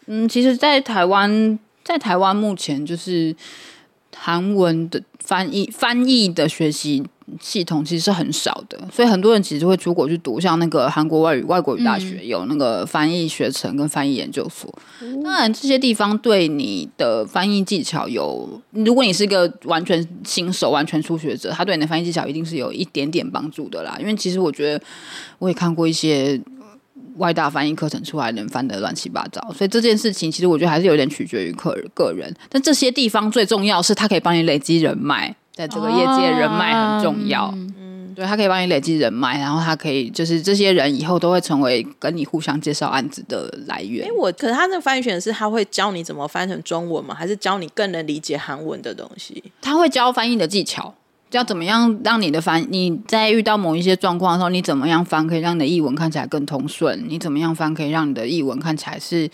[0.08, 3.36] 嗯，其实，在台湾，在台湾目前就是
[4.16, 7.04] 韩文的翻译翻译的学习。
[7.40, 14.74] 系统其实是很少的，所以很多人其实会出国去读，像那个韩国外语外国语大学有那个翻译学程跟翻译研究所。
[15.02, 23.98] 嗯、当然，这些地方对你的翻译技巧有，如果你是一个完全新手、完全初学者，他对你的翻译技巧一定是有一点点帮助的啦。
[24.00, 24.84] 因为其实我觉得，
[25.38, 26.40] 我也看过一些
[27.18, 32.34] 外大翻译课程出来的人翻得乱七八糟，所以这件事情其实我觉得还是有点取决于个人个人。
[32.50, 35.36] 但这些地方最重要是，它可以帮你累积人脉。
[35.60, 37.48] 在这个业界，人脉很重要。
[37.48, 44.08] 哦、嗯，对，他可以帮你累积人脉，然后他可以就是这些人以后都会成为跟你互相介绍案子的来源。
[44.08, 47.14] 哎，我可是他那个翻译选是他会教你怎么翻成中文吗？
[47.14, 49.44] 还是教你更能理解韩文的东西？
[49.62, 50.96] 他会教翻译的技巧，
[51.30, 57.04] 教怎么样让你的翻你在遇到某一些状况的时候，你怎么样翻可以让你的译文看起来更通顺？
[57.10, 59.30] 你怎么样翻可以让你的译文看起来是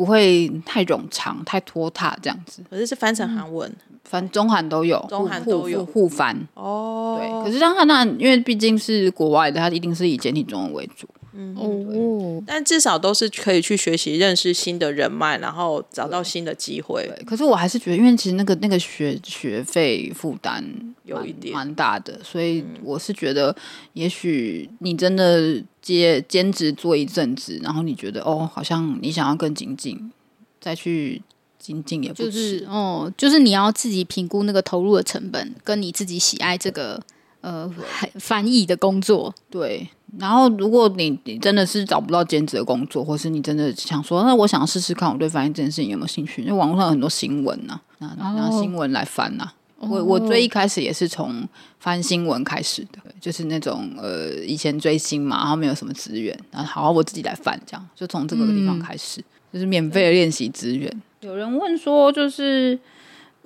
[0.00, 2.62] 不会太冗长、太拖沓这样子？
[2.70, 3.68] 可是是翻成韩文。
[3.70, 7.16] 嗯翻中韩都有，中韩都有互翻哦。
[7.20, 11.06] 对，可是当然那因为毕竟是国外的，它一定是以简体中文为主。
[11.32, 17.08] 嗯哦，但至少都是可以去学习、认识新的人脉，然后找到新的机会。
[17.26, 20.64] 可是我还是觉得，因为其实那个那个学学费负担
[21.04, 23.54] 有一点蛮大的，所以我是觉得，
[23.92, 30.12] 也许你真的接兼职做一阵子，然后你觉得哦，好像你想要更精进，
[30.60, 31.22] 再去。
[31.60, 36.98] 精进也不就是哦，就是你要自己评估那个投入的成本，跟你自己喜爱这个
[37.42, 37.70] 呃
[38.14, 39.34] 翻译的工作。
[39.50, 39.86] 对，
[40.18, 46.42] 然后如果你你真的是找不到兼职的工作，或是你真的想说，那我想要试试看，我对翻译这件事情有没有兴趣？
[46.42, 51.46] 因为网络上有很多新闻呐、啊，拿拿新闻来翻呐、我我最一开始也是从
[51.78, 60.90] 翻新闻开始的，就是那种呃以前追星嘛，然后没有什么资源，然后好好我自己来翻，这样就从这个地方开始，嗯、就是免费的练习资源。
[61.20, 62.78] 有人问说，就是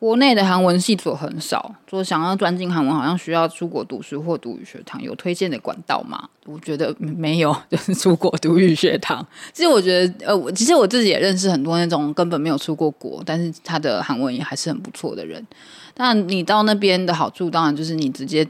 [0.04, 6.28] 国内的韩文系所很少，说想要专精韩文，好像需要出国读书或读语学堂，有推荐的管道吗？
[6.44, 9.26] 我觉得没有， 就是出国读语学堂。
[9.54, 15.42] 其实我觉得，呃，我其实我自己也认识很多那种根本没有出过国，但是他的韩文也还是很不错的人。
[15.94, 18.46] 但你到那边的好处，当然就是你直接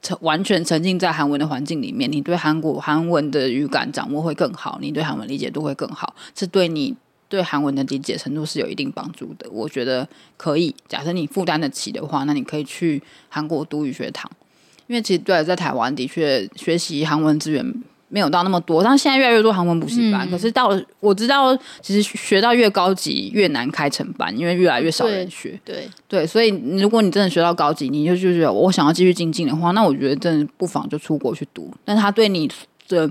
[0.00, 6.96] 沉完全沉浸在韩文的环境里面，你对韩国韩文的语感掌握会更好，你对韩文理解度会更好，是对你。
[7.34, 10.74] 对韩文的理解程度是有一定帮助的，我觉得可以。
[10.88, 14.30] 假设你负担得起的话，那你可以去韩国读语学堂，
[14.86, 17.74] 因为其实对在台湾的确学习韩文资源
[18.08, 20.28] 没有到那么多，但现在越来越多韩文补习班。
[20.28, 25.58] 嗯、可是到了我知道，其实学到越高级越难开成班，因为越来越少人学。
[25.64, 25.88] 对对，
[26.20, 31.72] 对，所以如果你真的学到高级，你就就觉得我想要继续精进的话，那我觉得真的不妨就出国去读。
[31.84, 32.48] 但他对你
[32.86, 33.10] 的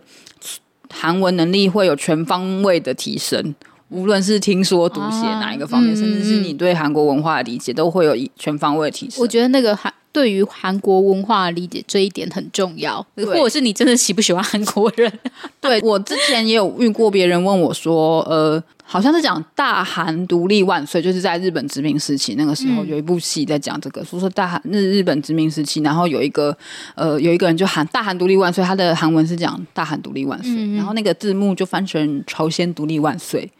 [0.89, 3.53] 韩文能力会有全方位的提升，
[3.93, 9.21] 无论是听说读写哪一个方面，啊、甚至是你对韩国文化的理解，都会有全方位的提升。
[9.21, 9.93] 我觉得那个韩。
[10.13, 15.11] 对于韩国文化理解这一点很重要，或者是你真的喜不喜欢韩国人？
[15.59, 26.55] 对，我之前也有遇过别人问我说，呃，好像是讲大韩独立万岁，就是在日本殖民时期那个时候有一部戏在讲这个，说、嗯、说大韩日日本殖民时期，然后有一个
[26.93, 33.51] 呃有一个人就喊大韩独立万岁，他的韩文是讲大韩独立万岁，然后那个字幕就翻成朝鲜独立万岁，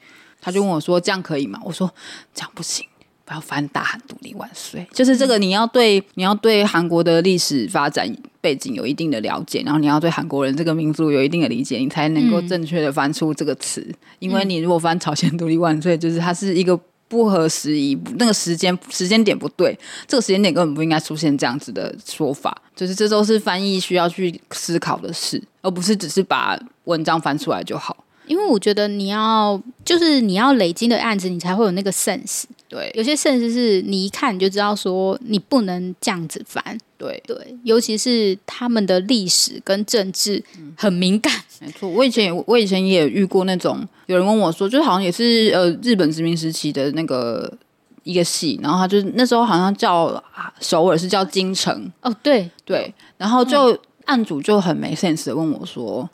[0.44, 1.60] 他就问我说这样可以吗？
[1.64, 1.92] 我说
[2.36, 2.86] 这样不行。
[3.26, 8.06] 不要翻大韩独立万岁，就是这个你要对你要对韩国的历史发展
[8.42, 13.88] 背景有一定的了解，然后你要对韩国人这个民族有一定的理解，你才能够正确的翻出这个词。
[14.20, 16.78] 因为你如果翻朝鲜独立万岁，就是它是一个
[17.08, 22.62] 不合时宜，那个时间时间点不对，这个时间点根本不应该出现这样子的说法。
[22.76, 28.03] 就是这都是翻译需要去思考的事，而不是只是把文章翻出来就好。
[28.28, 32.44] 因为我觉得你要就是你要累积的案子，你才会有那个 sense。
[32.68, 36.78] 对，有些 sense 是你一看你就知道说你不能这样子翻。
[36.98, 40.44] 对对，尤其是他们的历史跟政治
[40.76, 41.32] 很敏感。
[41.62, 47.52] 嗯、没错，我以前也我以前也遇过那种有人问我说，就好像也是呃日本殖民时期的那个
[48.04, 50.24] 一个戏，然后他就那时候好像叫
[50.60, 51.92] 首尔是叫京城。
[52.02, 56.10] 哦，对对，然后就案主就很没 sense 的问我说。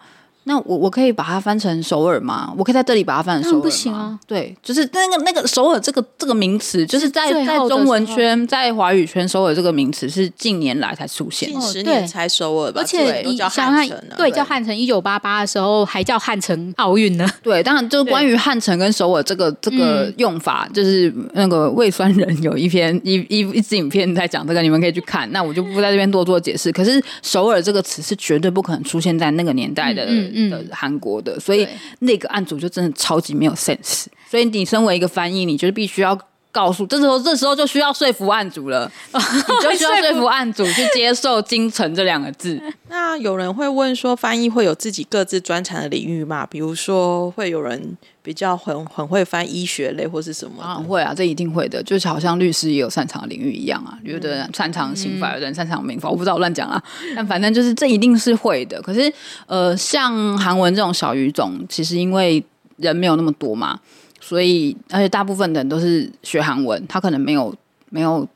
[0.50, 2.52] 那我我可以把它翻成首尔吗？
[2.58, 3.62] 我可以在这里把它翻成首尔吗？
[3.62, 4.20] 不行啊。
[4.26, 12.82] 对，就是那个那个首尔这个这个名词，就是在在中文圈、在华语圈，首尔这个名词是近年来才出现，近十年才首尔吧。
[12.82, 14.76] 而且你想想，对，叫汉城。
[14.76, 17.30] 一九八八的时候还叫汉城奥运呢。
[17.44, 25.32] 对，当然就关于汉城跟首尔这个这个用法，就是那个胃酸人有一篇一一一支影片在讲这个，你们可以去看。
[25.32, 26.72] 那我就不在这边多做解释。
[26.72, 30.08] 可是首尔这个词是绝对不可能出现在那个年代的。
[30.48, 31.68] 的韩国的，所以
[32.00, 34.06] 那个案组就真的超级没有 sense。
[34.30, 36.16] 所以你身为一个翻译，你就是必须要
[36.52, 42.60] 告诉，这时候这时候就需要说服案主了， 你就需要说服案主去接受“精诚”这两个字。
[42.90, 46.46] 那有人会问说，翻译会有自己各自专长的领域吗？
[46.50, 50.64] 比如说，会有人比较很很会翻医学类或是什么？
[50.64, 51.84] 啊，会啊，这一定会的。
[51.84, 56.82] 就是好像律师也有擅长的领域一样啊，有的人擅长刑法，有的人擅长民法，我不知道，我乱讲啊。
[57.16, 58.82] 但反正就是这一定是会的。
[58.82, 59.12] 可是
[59.46, 62.44] 呃，像韩文这种小语种，其实因为
[62.78, 63.80] 人没有那么多嘛，
[64.20, 67.56] 所以而且大部分的人都是学韩文，他可能没有
[67.90, 68.28] 没有。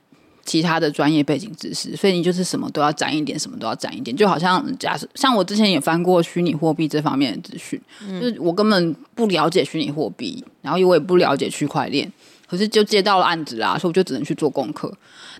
[0.46, 4.14] 其他的专业背景知识，所以你就是什么都要沾一点，什么都要沾一点。
[4.14, 12.12] 就好像假设，像我之前也翻过虚拟货币这方面的资讯，嗯、就是我根本不了解虚拟货币，然后我也不了解区块链，
[12.48, 14.92] 可是就接到了案子啦，所以我就只能去做功课。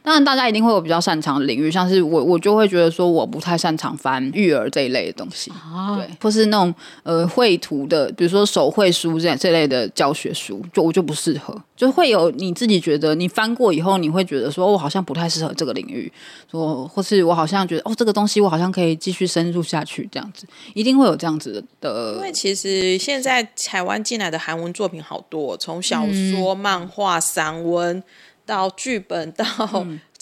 [0.02, 16.12] 当然，大家一定会有比较擅长的领域，像是我，我就会觉得说，我不太擅长翻育儿这一类的东西，啊、对，或是那种呃绘图的，比如说手绘书这样这类的教学书，就我就不适合，就会有你自己觉得你翻过以后，你会觉得说，我好像不太适合这个领域，
[16.52, 20.46] 说或是我好像觉得哦，这个东西我好像可以继续深入下去，这样子。
[20.74, 22.16] 一定会有这样子的。
[22.18, 28.04] 因为其实现在台湾进来的韩文作品好多，从小说、漫画、化散文。
[28.46, 29.46] 到剧本到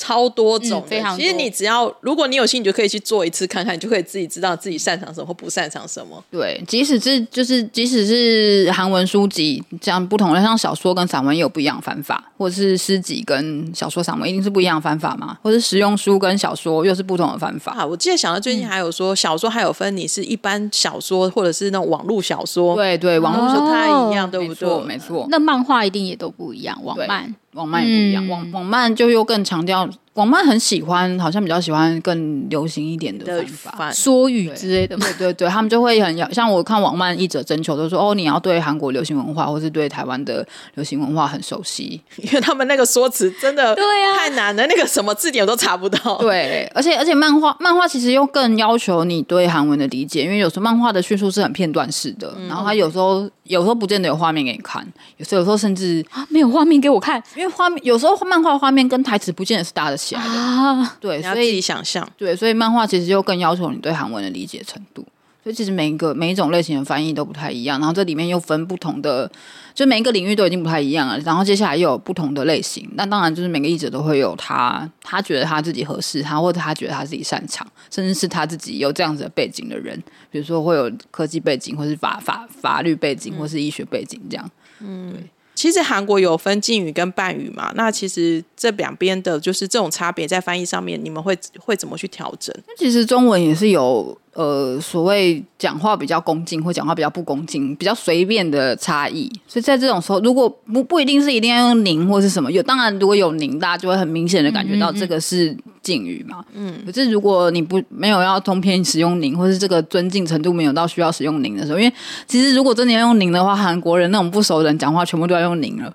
[0.01, 1.15] 超多种，嗯嗯、非常。
[1.15, 6.23] 其实你只要如果你有兴趣，就可以去做一次看看，你就可以自己知道自己擅长什么或不擅长什么。
[6.31, 15.37] 对，即使是就是即使是韩文书籍这样不同的，像小说跟散文也有不一样的翻法，或者是诗集跟小说散文一定是不一样的翻法嘛？
[15.43, 17.73] 或者是实用书跟小说又是不同的翻法？
[17.73, 24.83] 啊，我记得想到最近还有说、嗯、小说还有分你是一般小说或者是那种网络小说，对对，网络小说不太一样，对不对？
[24.85, 27.35] 没错，那漫画一定也都不一样，网漫。
[27.53, 29.89] 网漫也不一样，网网漫就又更强调。
[30.15, 34.97] 网漫很喜欢，好像比较喜欢更流行一点的方法、说语之类的。
[34.97, 46.17] 对对对，他们就会很像我看网漫译者征求，都说哦，你要对韩国流行文化或是对台湾的流行文化很熟悉， 因为他们那个说辞真的对呀太难了，那个什么字典我都查不到。
[46.17, 54.81] 对，而且而且漫画漫画其实又更要求你对韩文的理解，因为有时候漫画的叙述是很片段式的，然后他有时候有时候不见得有画面给你看，
[55.17, 60.29] 有时候有时候甚至啊没有画面给我看，因为画面有时候漫画画面跟台词不见得是搭得起来的。
[60.29, 65.05] 啊，对，所以想象，对，所以漫画其实就更要求你对韩文的理解程度。
[65.43, 69.29] 所以其实每一个每一种类型的翻译都不太一样，然后这里面又分不同的，
[69.73, 71.17] 就每一个领域都已经不太一样了。
[71.19, 84.51] 然后接下来又有不同的类型，那当然就是每个译者都会有他他觉得他自己合适，他或者他觉得他自己擅长，甚至是他自己有这样子的背景的人，比如说会有科技背景，或是法法法律背景，或是医学背景这样。
[84.79, 85.23] 嗯，对。
[85.55, 92.55] 其实韩国有分敬语跟半语嘛，那其实这两边的就是这种差别在翻译上面，你们会会怎么去调整？
[92.77, 94.15] 其实中文也是有。
[94.33, 99.29] 呃，所谓讲话比较恭敬或讲话比较不恭敬，比较随便的差异。
[99.45, 106.45] 所以在这种时候，如果不不一定是一定要用您或是什么，有当然如果有您，大家就会很明显的感觉到这个是敬语嘛。
[106.53, 111.93] 嗯，可是如果你不没有要通篇使用您，或是这个尊敬程度没有到需要使用您的时候，因为
[112.25, 115.93] 其实如果真的要用您的话，韩国人那种不熟的人讲话全部都要用您了。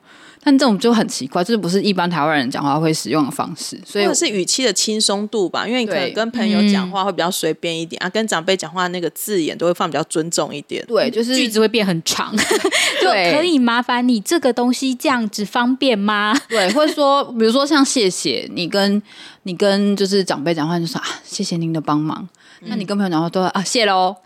[0.49, 5.66] 但这种就很奇怪，这不是一般台湾人讲话会使用的方式，所以或者是语气的轻松度吧。
[5.66, 10.86] 因为你可能跟朋友讲话会比较随便一点、嗯、啊，跟长辈讲话那个字眼都会放比较尊重一点。
[10.86, 12.32] 对，就是句子会变很长，
[13.03, 16.32] 就可以麻烦你这个东西这样子方便吗？
[16.49, 19.03] 对，或者说，比如说像谢谢你跟
[19.42, 22.28] 你跟就是长辈讲话就说啊，谢谢您的帮忙。
[22.61, 24.16] 那你跟朋友讲话都啊谢喽，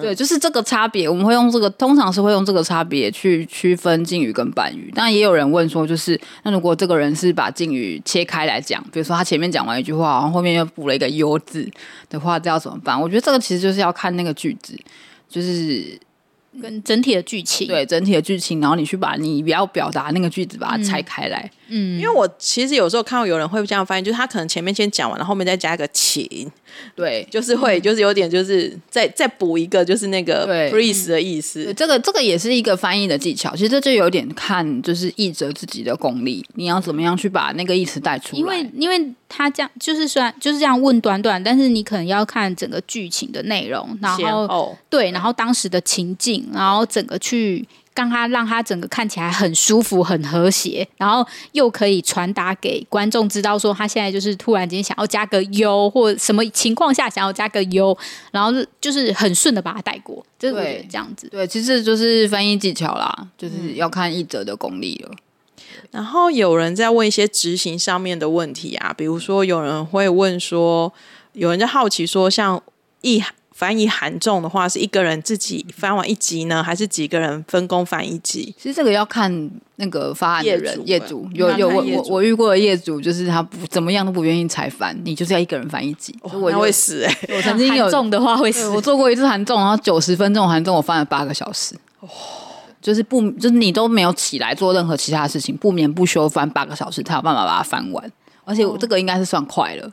[0.00, 4.92] 对，就是这个差别，我们会用这个，通常是会用这个差别去区分敬语跟半语。
[4.94, 11.68] 当然也有人问说，就是那如果这个人是把敬语切开来讲，比如说他前面讲完一句话，然后后面又补了一个优字
[12.10, 13.00] 的话，这要怎么办？
[13.00, 14.78] 我觉得这个其实就是要看那个句子，
[15.28, 15.98] 就是。
[16.58, 21.50] 跟整体的剧情，对整体的剧情，然后你去把你要表达那个句子把它拆开来。
[21.65, 26.50] 嗯，因为我其实有时候看到有人会这样翻译，就是他可能前面先讲完，然后后面再加一个请，
[26.94, 31.72] 对，就是会，就是有点就是再再补一个，就是那个 freeze 的意思。
[31.74, 38.40] 这个这个也是一个翻译的技巧，其实这就有点看就是译者自己的功力，你要怎么样去把那个意思带出来。
[38.40, 46.36] 因为因为他这样就是虽然就是这样问短短，但是你可能要看整个剧情的内容，然后后对，然后当时的情境。
[46.52, 57.96] 然后整个去让他让他整个看起来很舒服、很和谐，然后又可以传达给观众知道说他现在就是突然间想要加个优，或什么情况下想要加个优，
[58.30, 60.54] 然后就是很顺的把它带过，就是
[60.90, 61.26] 这样子。
[61.28, 65.10] 对，其实就是翻译技巧啦，就是要看译者的功力了。
[65.90, 70.92] 然后有人在问一些执行上面的问题啊，比如说有人会问说，
[71.32, 72.62] 有人就好奇说，像
[73.00, 73.22] 译。
[73.56, 78.54] 翻译韩重的话，是一个人自己翻完一集呢，还是几个人分工翻一集？
[78.58, 87.32] 其实这个要看那个发案的人，业主，有有我我我遇过的业主，就是他不怎么样都不愿意拆翻，你就是要一个人翻一集，哦、我会死哎、欸！
[87.34, 92.08] 我曾经有重的话会死，我做过一次韩重，然后九十分钟韩重我翻了八个小时，哦，
[92.82, 98.12] 就是不就是你都没有起来做任何其他事情，不眠不休翻八个小时，才有办法把它翻完，
[98.44, 99.90] 而且这个应该是算快了。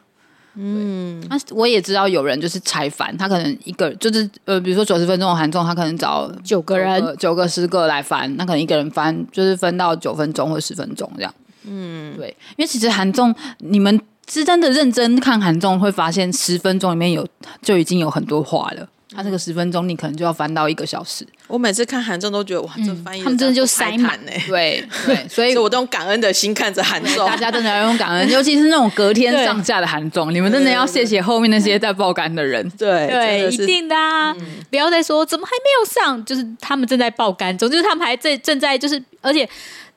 [0.56, 11.34] 嗯，那我也知道有人就是拆翻，他可能一个就是呃，比如说九十分钟的韩综，他可能找九个人、九个、十个来翻，那可能一个人翻就是分到九分钟或十分钟这样。
[11.66, 14.00] 嗯，对，因为其实韩综你们
[14.30, 17.28] 是真的认真看韩综，会发现十分钟里面有
[17.62, 18.88] 就已经有很多话了。
[19.16, 21.26] 他这个十分钟，你可能就要翻到一个小时。
[21.48, 24.32] 我每次看韩综都觉得哇，这翻译、嗯、他们真的就塞满呢。
[24.48, 27.28] 对对， 所以我都用感恩的心看着韩综。
[27.28, 32.68] 大家真的要用感恩，尤其是那种隔天上架的韩综，你们真的要谢谢后面那些在爆肝的人。
[32.72, 34.32] 对对，一定的啊！
[34.40, 39.48] 嗯、不要再说怎么还没有上，就是他们正在爆肝中，就是他们还在正在就是，而且。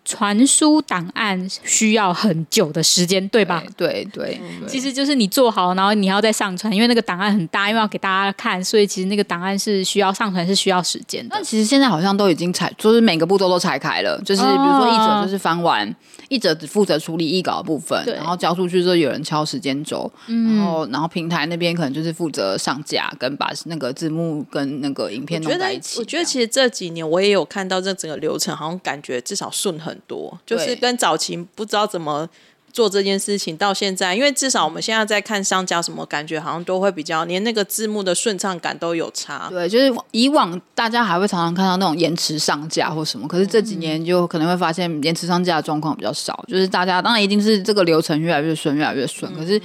[0.06, 3.60] 传输档案需要很久的时间，对吧？
[3.76, 11.30] 对对，其实就是你做好，然后你要再上传，因为那个档案很大，因为要给大家看，所以其实那个档案是需要上传，是需要时间的。
[11.32, 15.92] 但其实现在好像都已经拆，就是每个步骤都拆开了，就是比如说译者就是翻完，
[16.28, 25.98] 译者只负责处理译稿的部分，然后交出去之后有人敲时间轴，然后然后平台那边可能就是负责上架跟把那个字幕跟那个影片弄在一起。
[25.98, 32.28] 我觉得其实这几年我也有看到这整个流程，好像感觉至少顺很多，就是跟早期不知道怎么
[32.72, 39.48] 做这件事情到现在，因为至少我们现在在看商家什么，感觉好像都会比较连那个字幕的顺畅感都有差。
[39.48, 49.60] 对，就是以往大家还会常常看到那种延迟上架或什么，可是这几年就可能会发现延迟上架的状况比较少，就是大家当然一定是这个流程越来越顺，越来越顺，可是。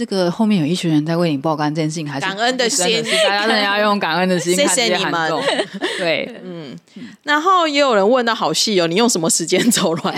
[0.00, 4.56] 这个后面有一群人在为你爆肝，这件事情还是感恩的心，大家真的要用感恩的心。
[4.56, 5.30] 谢谢你们。
[5.98, 6.74] 对，嗯。
[7.22, 10.14] 然后也有人问到好细哦，你用什么时间走软？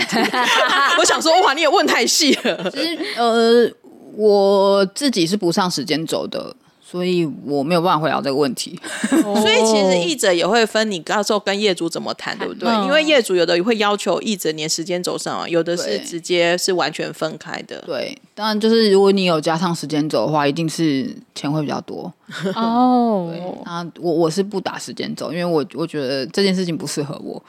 [0.99, 2.71] 我想说，哇，你也问太细了。
[2.71, 3.69] 其实，呃，
[4.15, 8.79] 我自己是不上时间走的，所以我没有办法回答这个问题。
[9.09, 12.71] 所以其实译者也会分，你到时候跟业主怎么谈，对不对？
[12.85, 17.83] 因为业主有的会要求译者连时间轴上，有的是直接是完全分开的。
[17.85, 18.17] 对。
[18.35, 22.11] 当然就是如果你有加上时间轴的话，一定是钱会比较多。
[22.55, 23.31] 哦，
[23.63, 27.43] 啊，我我是不打时间轴，因为我我觉得这件事情不适合我。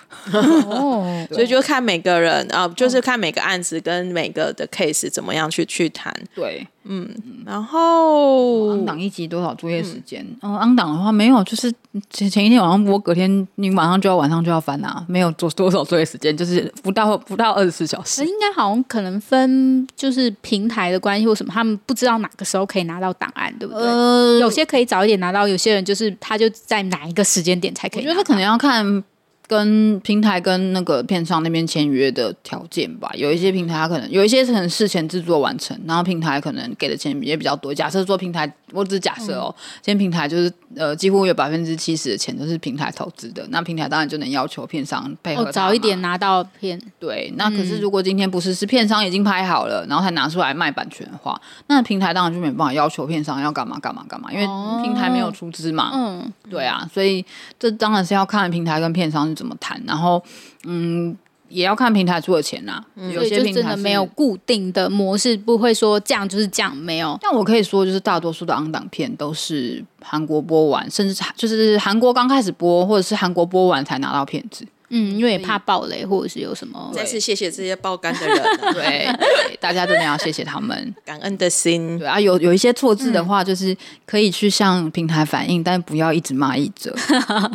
[0.66, 6.12] 哦， 所以就看每个人啊、呃，就是看每个案子跟每个的 case 怎么样去去谈。
[6.34, 7.08] 对，嗯，
[7.46, 10.26] 然后昂档一集多少作业时间？
[10.42, 11.72] 嗯，昂档的话没有，就是
[12.10, 18.22] 前前一天晚上播，隔天你晚上就要晚上就要翻啊，没有做多少作业时间，就是不到不到二十四小时。
[18.24, 23.82] 应该好像可能分就是平台的关系或什么，他们不知道哪个时候可以拿到档案，对不对？
[23.82, 28.04] 呃，有些可以早一点拿到，有些人就是他就在哪一个时间点才可以。
[28.04, 29.04] 我觉得可能要看。
[29.46, 37.74] 跟平台跟那个片商那边签约的条件吧，有一些平台它可能有一些是可能事前制作完成，然后平台可能给的钱也比较多。
[37.74, 46.80] 假设说平台，我只是假设哦，今天平台就是呃几乎有百分之七十的钱都是平台投资的，那平台当然就能要求片商配合、哦、早一点拿到片。
[46.98, 54.46] 对，那可是如果今天不是是片商已经拍好了，然后才拿出来卖版权的话，那平台当然就没办法要求片商要干嘛干嘛干嘛，因为
[54.82, 55.90] 平台没有出资嘛。
[55.92, 57.22] 嗯，对啊，所以
[57.58, 59.33] 这当然是要看平台跟片商。
[59.34, 59.82] 怎么谈？
[59.86, 60.22] 然后，
[60.64, 61.16] 嗯，
[61.48, 62.82] 也要看平台出的钱呐。
[62.96, 67.18] 嗯、有些平台真的没有固定的模式，不会说这样就是这样，没有。
[67.20, 74.66] 但我可以说，就是大多数的 on 档片都是韩国播完，甚至就是韩国刚开始播，或者是韩国播完才拿到片子。
[74.96, 76.88] 嗯，因为也怕爆雷，或者是有什么。
[76.94, 78.42] 再次谢谢这些爆肝的人，
[78.72, 81.98] 对，对，大家真的要谢谢他们， 感恩的心。
[81.98, 83.76] 对啊，有有一些错字的话，就是
[84.06, 86.94] 可以去向平台反映，嗯、但不要一直骂译者。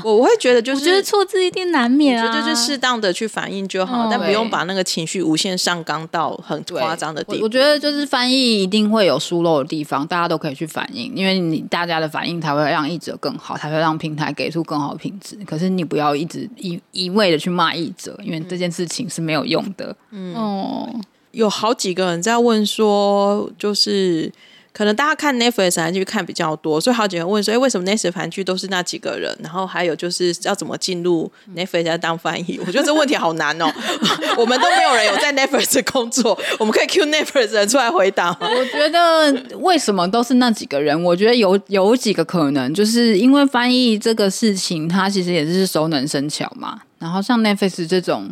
[0.04, 7.42] 我 我会觉得，就是我觉得错字一定难免啊，就是适当的去反映就好，嗯、但不用把那个情绪无限上纲到很夸张的地方。
[7.42, 15.38] 我觉得就是翻译一定会有疏漏的地方，大家都可以去反映，因为你大家的反应才会让译者更好，才会让平台给出更好的品质。
[15.46, 18.18] 可是你不要一直一一味的去骂译者。
[18.24, 19.96] 因为这件事情是没有用的。
[20.12, 20.90] 嗯，哦，
[21.32, 24.32] 有好几个人在问说，就是
[24.72, 29.36] 可能大家看 Netflix 韩剧看比较多，所以好几个人问说，哎，为什么 Netflix 韩剧都是那几个人？
[29.42, 32.60] 然后还有就是要怎么进入 Netflix 当翻译？
[32.66, 33.66] 我觉得这问题好难哦。
[34.38, 38.38] 我们都没有人有在 Netflix 工作，我们可以 Q Netflix 人出来回答吗。
[38.42, 41.04] 我觉得为什么都是那几个人？
[41.04, 46.82] 我觉得有有几个可能，就是因为翻译这个事情，它其实也是熟能生巧嘛。
[47.00, 48.30] 然后像 Netflix 这种，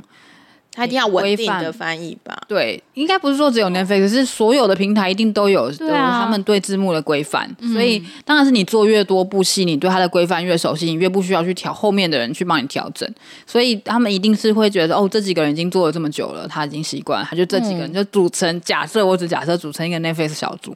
[0.71, 2.37] 它一定要稳定的翻译吧？
[2.47, 7.49] 对，应该不是说只有 Netflix，是所有的平台一定都有，都有他们对字幕的规范。
[7.61, 13.09] 嗯、所以当然是你做越多部戏，你对它的规范越熟悉，你越不需要去调后面的人去帮你调整。
[13.45, 18.53] 所以他们一定是会觉得，哦，这几个人已经做了这么久了，他已经习惯了，他就这几个人就组成。
[18.55, 20.75] 嗯、假设我只假设组成一个 Netflix 小组。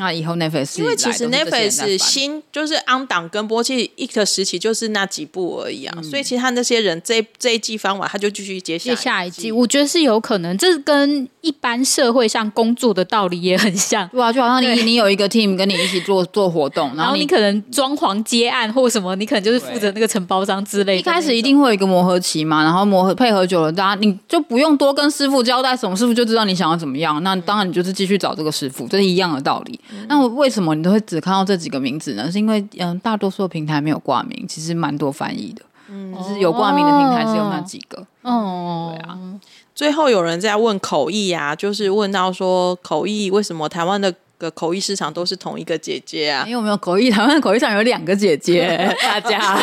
[0.00, 9.52] 那以后 Netflix 因为其实 Netflix 新就是 on 档跟播期一个时期就是那几部而已啊，嗯、所以其他那些人这这一季翻完，他就继续接下接下一季。
[9.52, 21.00] 我觉得是有可能，这跟一般社会上工作的道理也很像，对啊，就好像你你有一个 team 跟你一起做做活动，然后你可能装潢接案或什么，你可能就是负责那个承包商之类的。
[21.00, 27.22] 一开始一定会有一个磨合期嘛，然后磨合配合久了，大家你就不用多跟师傅交代什么，师傅就知道你想要怎么样。
[27.22, 29.78] 那当然你就是继续找这个师傅，这是一样的道理。
[29.92, 30.74] 嗯、那我为什么？
[30.74, 32.30] 你都会只看到这几个名字呢？
[32.30, 38.06] 是因为嗯，大多数的平台没有挂名，其实蛮多翻译的，嗯，就是有挂名的平台只有那几个。
[38.22, 39.18] 哦，对啊。
[39.74, 44.14] 最后有人在问口译啊，就是问到说口译为什么台湾的。
[44.40, 46.44] 个口译市场都是同一个姐姐啊？
[46.46, 47.10] 你有没有口译？
[47.10, 49.54] 台湾的口译上有两个姐姐， 大家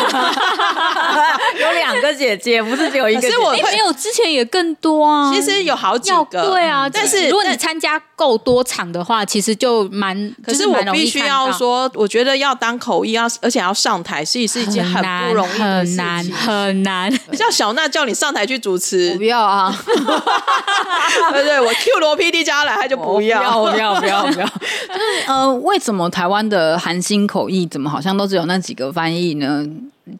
[2.08, 3.34] 个姐姐，不是只有一个姐姐。
[3.34, 5.32] 可是我没有，之前也更多啊。
[5.32, 6.88] 其实有好几个，对啊。
[6.88, 10.34] 但是如果你参加够多场的话，其实就蛮。
[10.44, 17.20] 可是我必须要说，我觉得要当口译，要而且要上台，是是一件很不容易的事情，很难很难。
[17.36, 19.74] 叫小娜叫你上台去主持，不要啊！
[21.32, 24.46] 对对，我 Q 罗 PD 加来，他就不要，不要，不要，不要。
[24.88, 29.64] 就是呃，为什么台湾的韩星口译怎么好像都只有那几个翻译呢？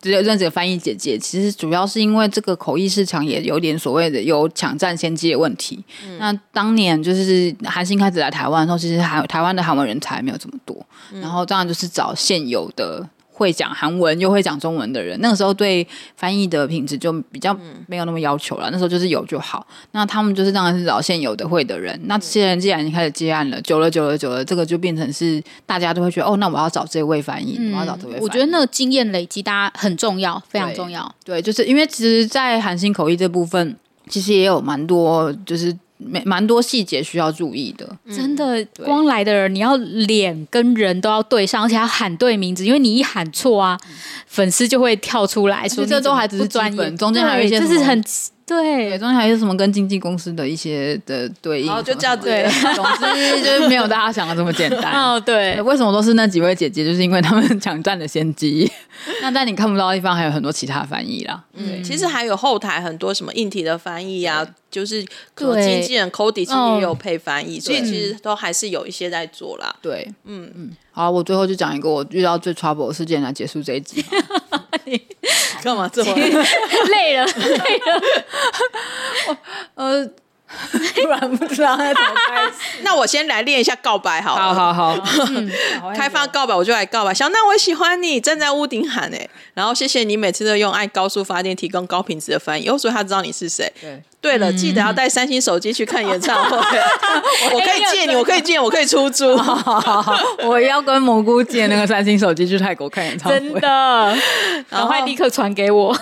[0.00, 5.82] 只有那几个翻译姐姐，其实主要是因为这个口译市场也有点所谓的有抢占先机的问题。
[6.06, 10.76] 嗯、那当年就是韩星开始来台湾的时候，其实还台湾的韩文人才没有这么多，
[11.12, 13.08] 嗯、然后当然就是找现有的。
[13.38, 15.86] 会讲韩文又会讲中文的人，那个时候对
[16.16, 18.68] 翻译的品质就比较没有那么要求了。
[18.68, 19.64] 嗯、那时候就是有就好。
[19.92, 21.98] 那他们就是当然是找现有的会的人。
[22.04, 28.24] 那这些人既然已经开始接案了，久了久了久了，这个就变成是大家都会觉得哦，那我要找这位翻译，嗯、我要找这位翻译。
[28.24, 31.14] 我觉得那个经验累积，大家很重要，非常重要。
[31.24, 33.76] 对，对，就是因为其实，在韩星口译这部分，
[34.08, 35.76] 其实也有蛮多就是。
[35.98, 43.78] 蛮蛮多细节需要注意的，真的，光来的人你要脸跟人都要对上，而且要喊对名字，因为你一喊错啊，
[44.26, 48.02] 粉丝就会跳出来，所以这都还只是专业，中间还有一些，这是很
[48.46, 52.24] 对，对，中间还有什么跟经纪公司的一些的对应，然后就这样子。
[52.24, 54.92] 对，总之就是没有大家想的这么简单。
[54.96, 56.82] 哦，对，为什么都是那几位姐姐？
[56.82, 58.70] 就是因为他们抢占了先机。
[59.20, 61.44] 那在你看不到的地方，还有很多其他翻译啦。
[61.52, 65.04] 嗯，其实还有后台很多什么硬体的翻译啊，就是
[65.34, 69.74] 可能经纪人 Cody 其实也有配翻译，所以其实都还是有一些在做啦。
[69.80, 70.76] 对，嗯嗯。
[70.92, 74.04] 好，我最后就讲一个我遇到最 trouble 的事件来结束这一集。
[74.84, 75.00] 你
[75.62, 76.44] 干嘛这么累了？
[76.92, 77.26] 累了。
[79.74, 80.10] 呃，
[80.94, 82.52] 突然不知道该怎么开始。
[82.82, 84.54] 那我先来练一下告白好了。
[84.54, 85.50] 好好好， 嗯、
[85.94, 87.12] 开放告白我就来告白。
[87.12, 93.70] 小娜，我喜欢你，站在屋顶喊哎，然后谢谢你每次都用爱高速发电提供高品质的翻译，哦，所以他知道你是谁。
[93.80, 96.56] 对，对了，记得要带三星手机去看演唱会。
[97.52, 99.36] 我可以借你，我可以借，我可以出租。
[99.36, 103.38] 好好好，我要跟蘑菇借那个三星手机去泰国看演唱会。
[103.38, 104.16] 真的，
[104.70, 105.94] 赶快立刻传给我。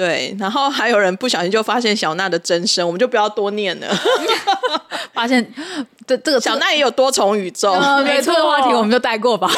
[0.00, 3.86] 对，然后还有人不小心就发现小娜的真身，我们就不要多念了。
[5.12, 5.46] 发现
[6.10, 9.48] 这这个小奈也有多重宇宙，嗯、没错，这个话题我们就带过吧，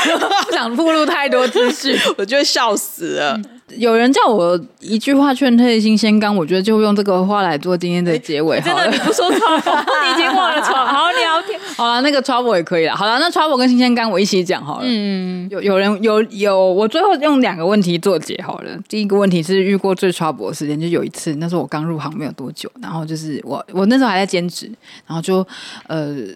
[0.45, 3.35] 不想暴露太多资讯， 我就会笑死了。
[3.37, 3.45] 嗯
[3.79, 8.61] 有人叫我一句话劝退新鲜肝，我觉得就用这个话来做今天的结尾。
[8.61, 10.85] 真的，你不说 trouble，你已经忘了 trouble。
[10.85, 12.95] 好聊天，好了，那个 trouble 也可以了。
[12.95, 14.83] 好了，那 trouble 跟新鲜肝我一起讲好了。
[14.85, 18.79] 嗯，有有人有有，我最后用两个问题做结好了。
[18.91, 24.71] 第一个问题是遇过最 trouble 的时间，就有一次，那时候我刚入行没有多久，然后就是我我那时候还在兼职，
[25.07, 25.47] 然后就
[25.87, 26.27] 呃。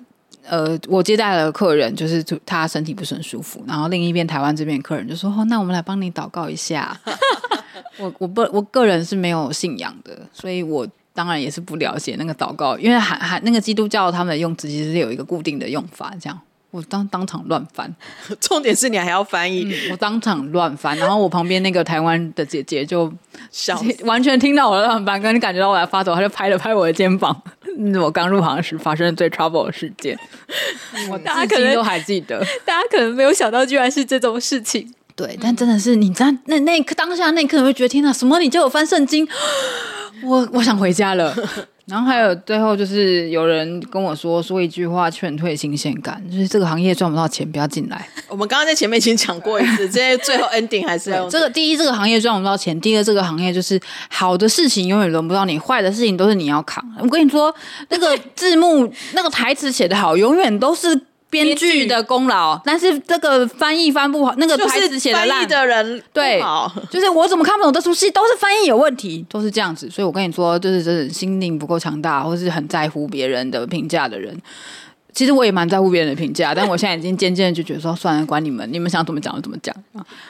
[0.49, 6.99] 呃，我接待了客人，就是他身体不是很舒服，然后另一边台湾这边客人就说：“哦，那我们来帮你祷告一下。
[7.99, 16.39] ”我我不我个人是没有信仰的，所以我当然也是不了解那个祷告，因为还还那个基督教他们的用词其实是有一个固定的用法，这样
[16.77, 17.91] 我当当场乱翻，
[18.39, 23.11] 重点是你还要翻译，嗯、我当场乱翻，然后我旁边那个台湾的姐姐就
[23.51, 27.35] 笑 完全听到我的乱翻，跟感觉到我在发抖，她就拍了拍我的肩膀。
[28.03, 30.19] 我刚入行时发生的最 trouble 的事件，
[31.11, 34.93] 我大家可能都还记得，大家可能没有想到居然是这种事情。
[35.15, 39.27] 对，但真的是你知道，那那一刻当下那一刻，你会觉得天哪，什么你叫我翻圣经，
[40.25, 41.35] 我我想回家了。
[41.87, 48.09] 然后还有最后就是有人跟我说说一句话劝退新鲜感，就是这个行业赚不到钱，不要进来。
[48.29, 53.81] 我们刚刚在前面已经讲过一次，这些最后 ending 还是要这个第一，这个行业赚不到钱；第二，这个行业就是
[54.11, 56.85] 好的事情永远轮不到你，坏的事情都是你要扛。
[56.99, 57.55] 我跟你说，
[57.89, 61.01] 那个字幕、那个台词写得好，永远都是。
[61.29, 66.41] 编剧的功劳，但是这个翻译翻不好，那个台词写的烂，翻译的人对，
[66.89, 69.91] 就是我怎么看不懂这出戏，都是翻译有问题，都是这样子。
[69.91, 74.41] 所以我跟你说，就是这种心灵不够强大，或是很在乎别人的评价的人，
[75.13, 79.75] 其实我也蛮在乎别人的评价，但我现在已经渐渐就觉得说，算了，管你们，你们想怎么讲就怎么讲。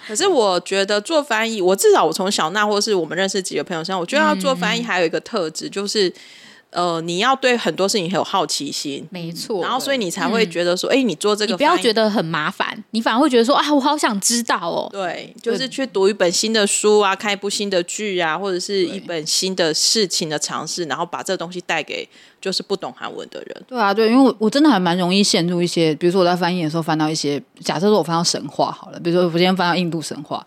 [0.08, 6.12] 可是我觉得做翻译，我至少我从小娜或是我们认识几个朋友身上，我觉得要做翻译还有一个特质就是。
[6.70, 14.88] 呃，你要对很多事情很有好奇心，没错，然后所以你才会觉得说，哎、嗯欸，你做这个，你不要觉得很麻烦，你反而会觉得说，啊，我好想知道哦。
[14.92, 22.06] 对，就是去读一本新的书啊，看一部新的剧啊，或者是一本新的事情的尝试，然后把这个东西带给
[22.40, 23.64] 就是不懂韩文的人。
[23.66, 30.46] 对啊，对，因为我我真的还蛮容易陷入一些，比如说我在翻译的时候翻到一些，假设说我翻到神话好了，比如说我今天翻到印度神话，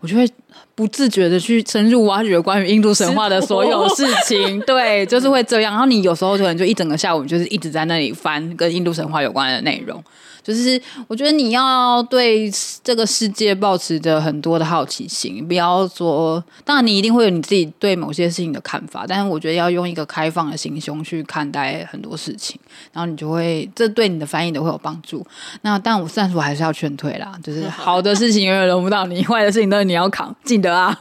[0.00, 0.28] 我就会。
[0.74, 5.72] 不自觉的去深入挖掘关于印度神话的所有事情， 对，就是会这样。
[5.72, 10.02] 然后你有时候可能就一整个下午就是一直在那里翻跟印度神话有关的内容。
[10.42, 12.50] 就是我觉得你要对
[12.82, 22.58] 这个世界保持着很多的好奇心，不要说，当然你一定会有你自己对某些事情的看法，但是我觉得要用一个开放的心胸去看待很多事情，
[22.92, 25.26] 然后你就会，这对你的翻译都会有帮助。
[25.62, 30.98] 那但我暂时我还是要劝退啦，就是 好的事情永远轮不到你，坏的事情都是你要扛，记得啊。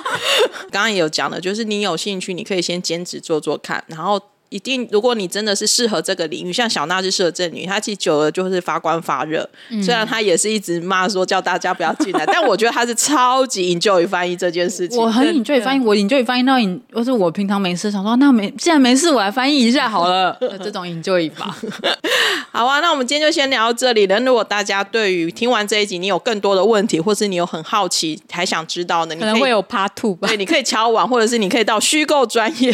[0.70, 4.20] 刚刚也有讲的，就是你有兴趣，你可以先兼职做做看，然后。
[4.48, 9.48] 一定，如果你真的是适合这个领域，像小娜是适合这个领域，她其实久了就是发光发热。
[9.70, 14.98] 嗯、虽然她也是一直骂说叫大家不要进来， 但我觉得她是超级 enjoy 翻译这件事情。
[14.98, 20.38] 我很 enjoy 翻译，我 enjoy 翻译到，你，或是我平常没事想说，那没既然没事，我来翻译一下好了。
[20.62, 21.56] 这种 enjoy 吧。
[22.52, 24.06] 好啊，那我们今天就先聊到这里。
[24.06, 30.28] 那如果大家对于听完这一集，你有更多的问题，或是你有很好奇还想知道的，你可，可能会有 part two 吧。
[30.28, 32.72] 对，你可以敲碗，或者是你可以到虚构专业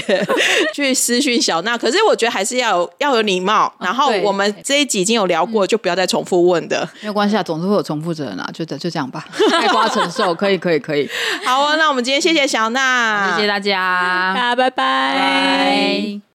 [0.75, 1.62] 去私讯小。
[1.65, 6.89] 那可是我觉得还是要有要有礼貌，然后我们这一集已经有聊过，就不要再重复问的。
[7.01, 11.09] 没有关系啊，总是会有重复的人啊，就就这样吧， 爱瓜承受， 可以可以可以。
[11.45, 14.73] 好啊，那我们今天谢谢小娜，谢谢大家，大家拜拜。
[14.73, 16.23] 拜拜。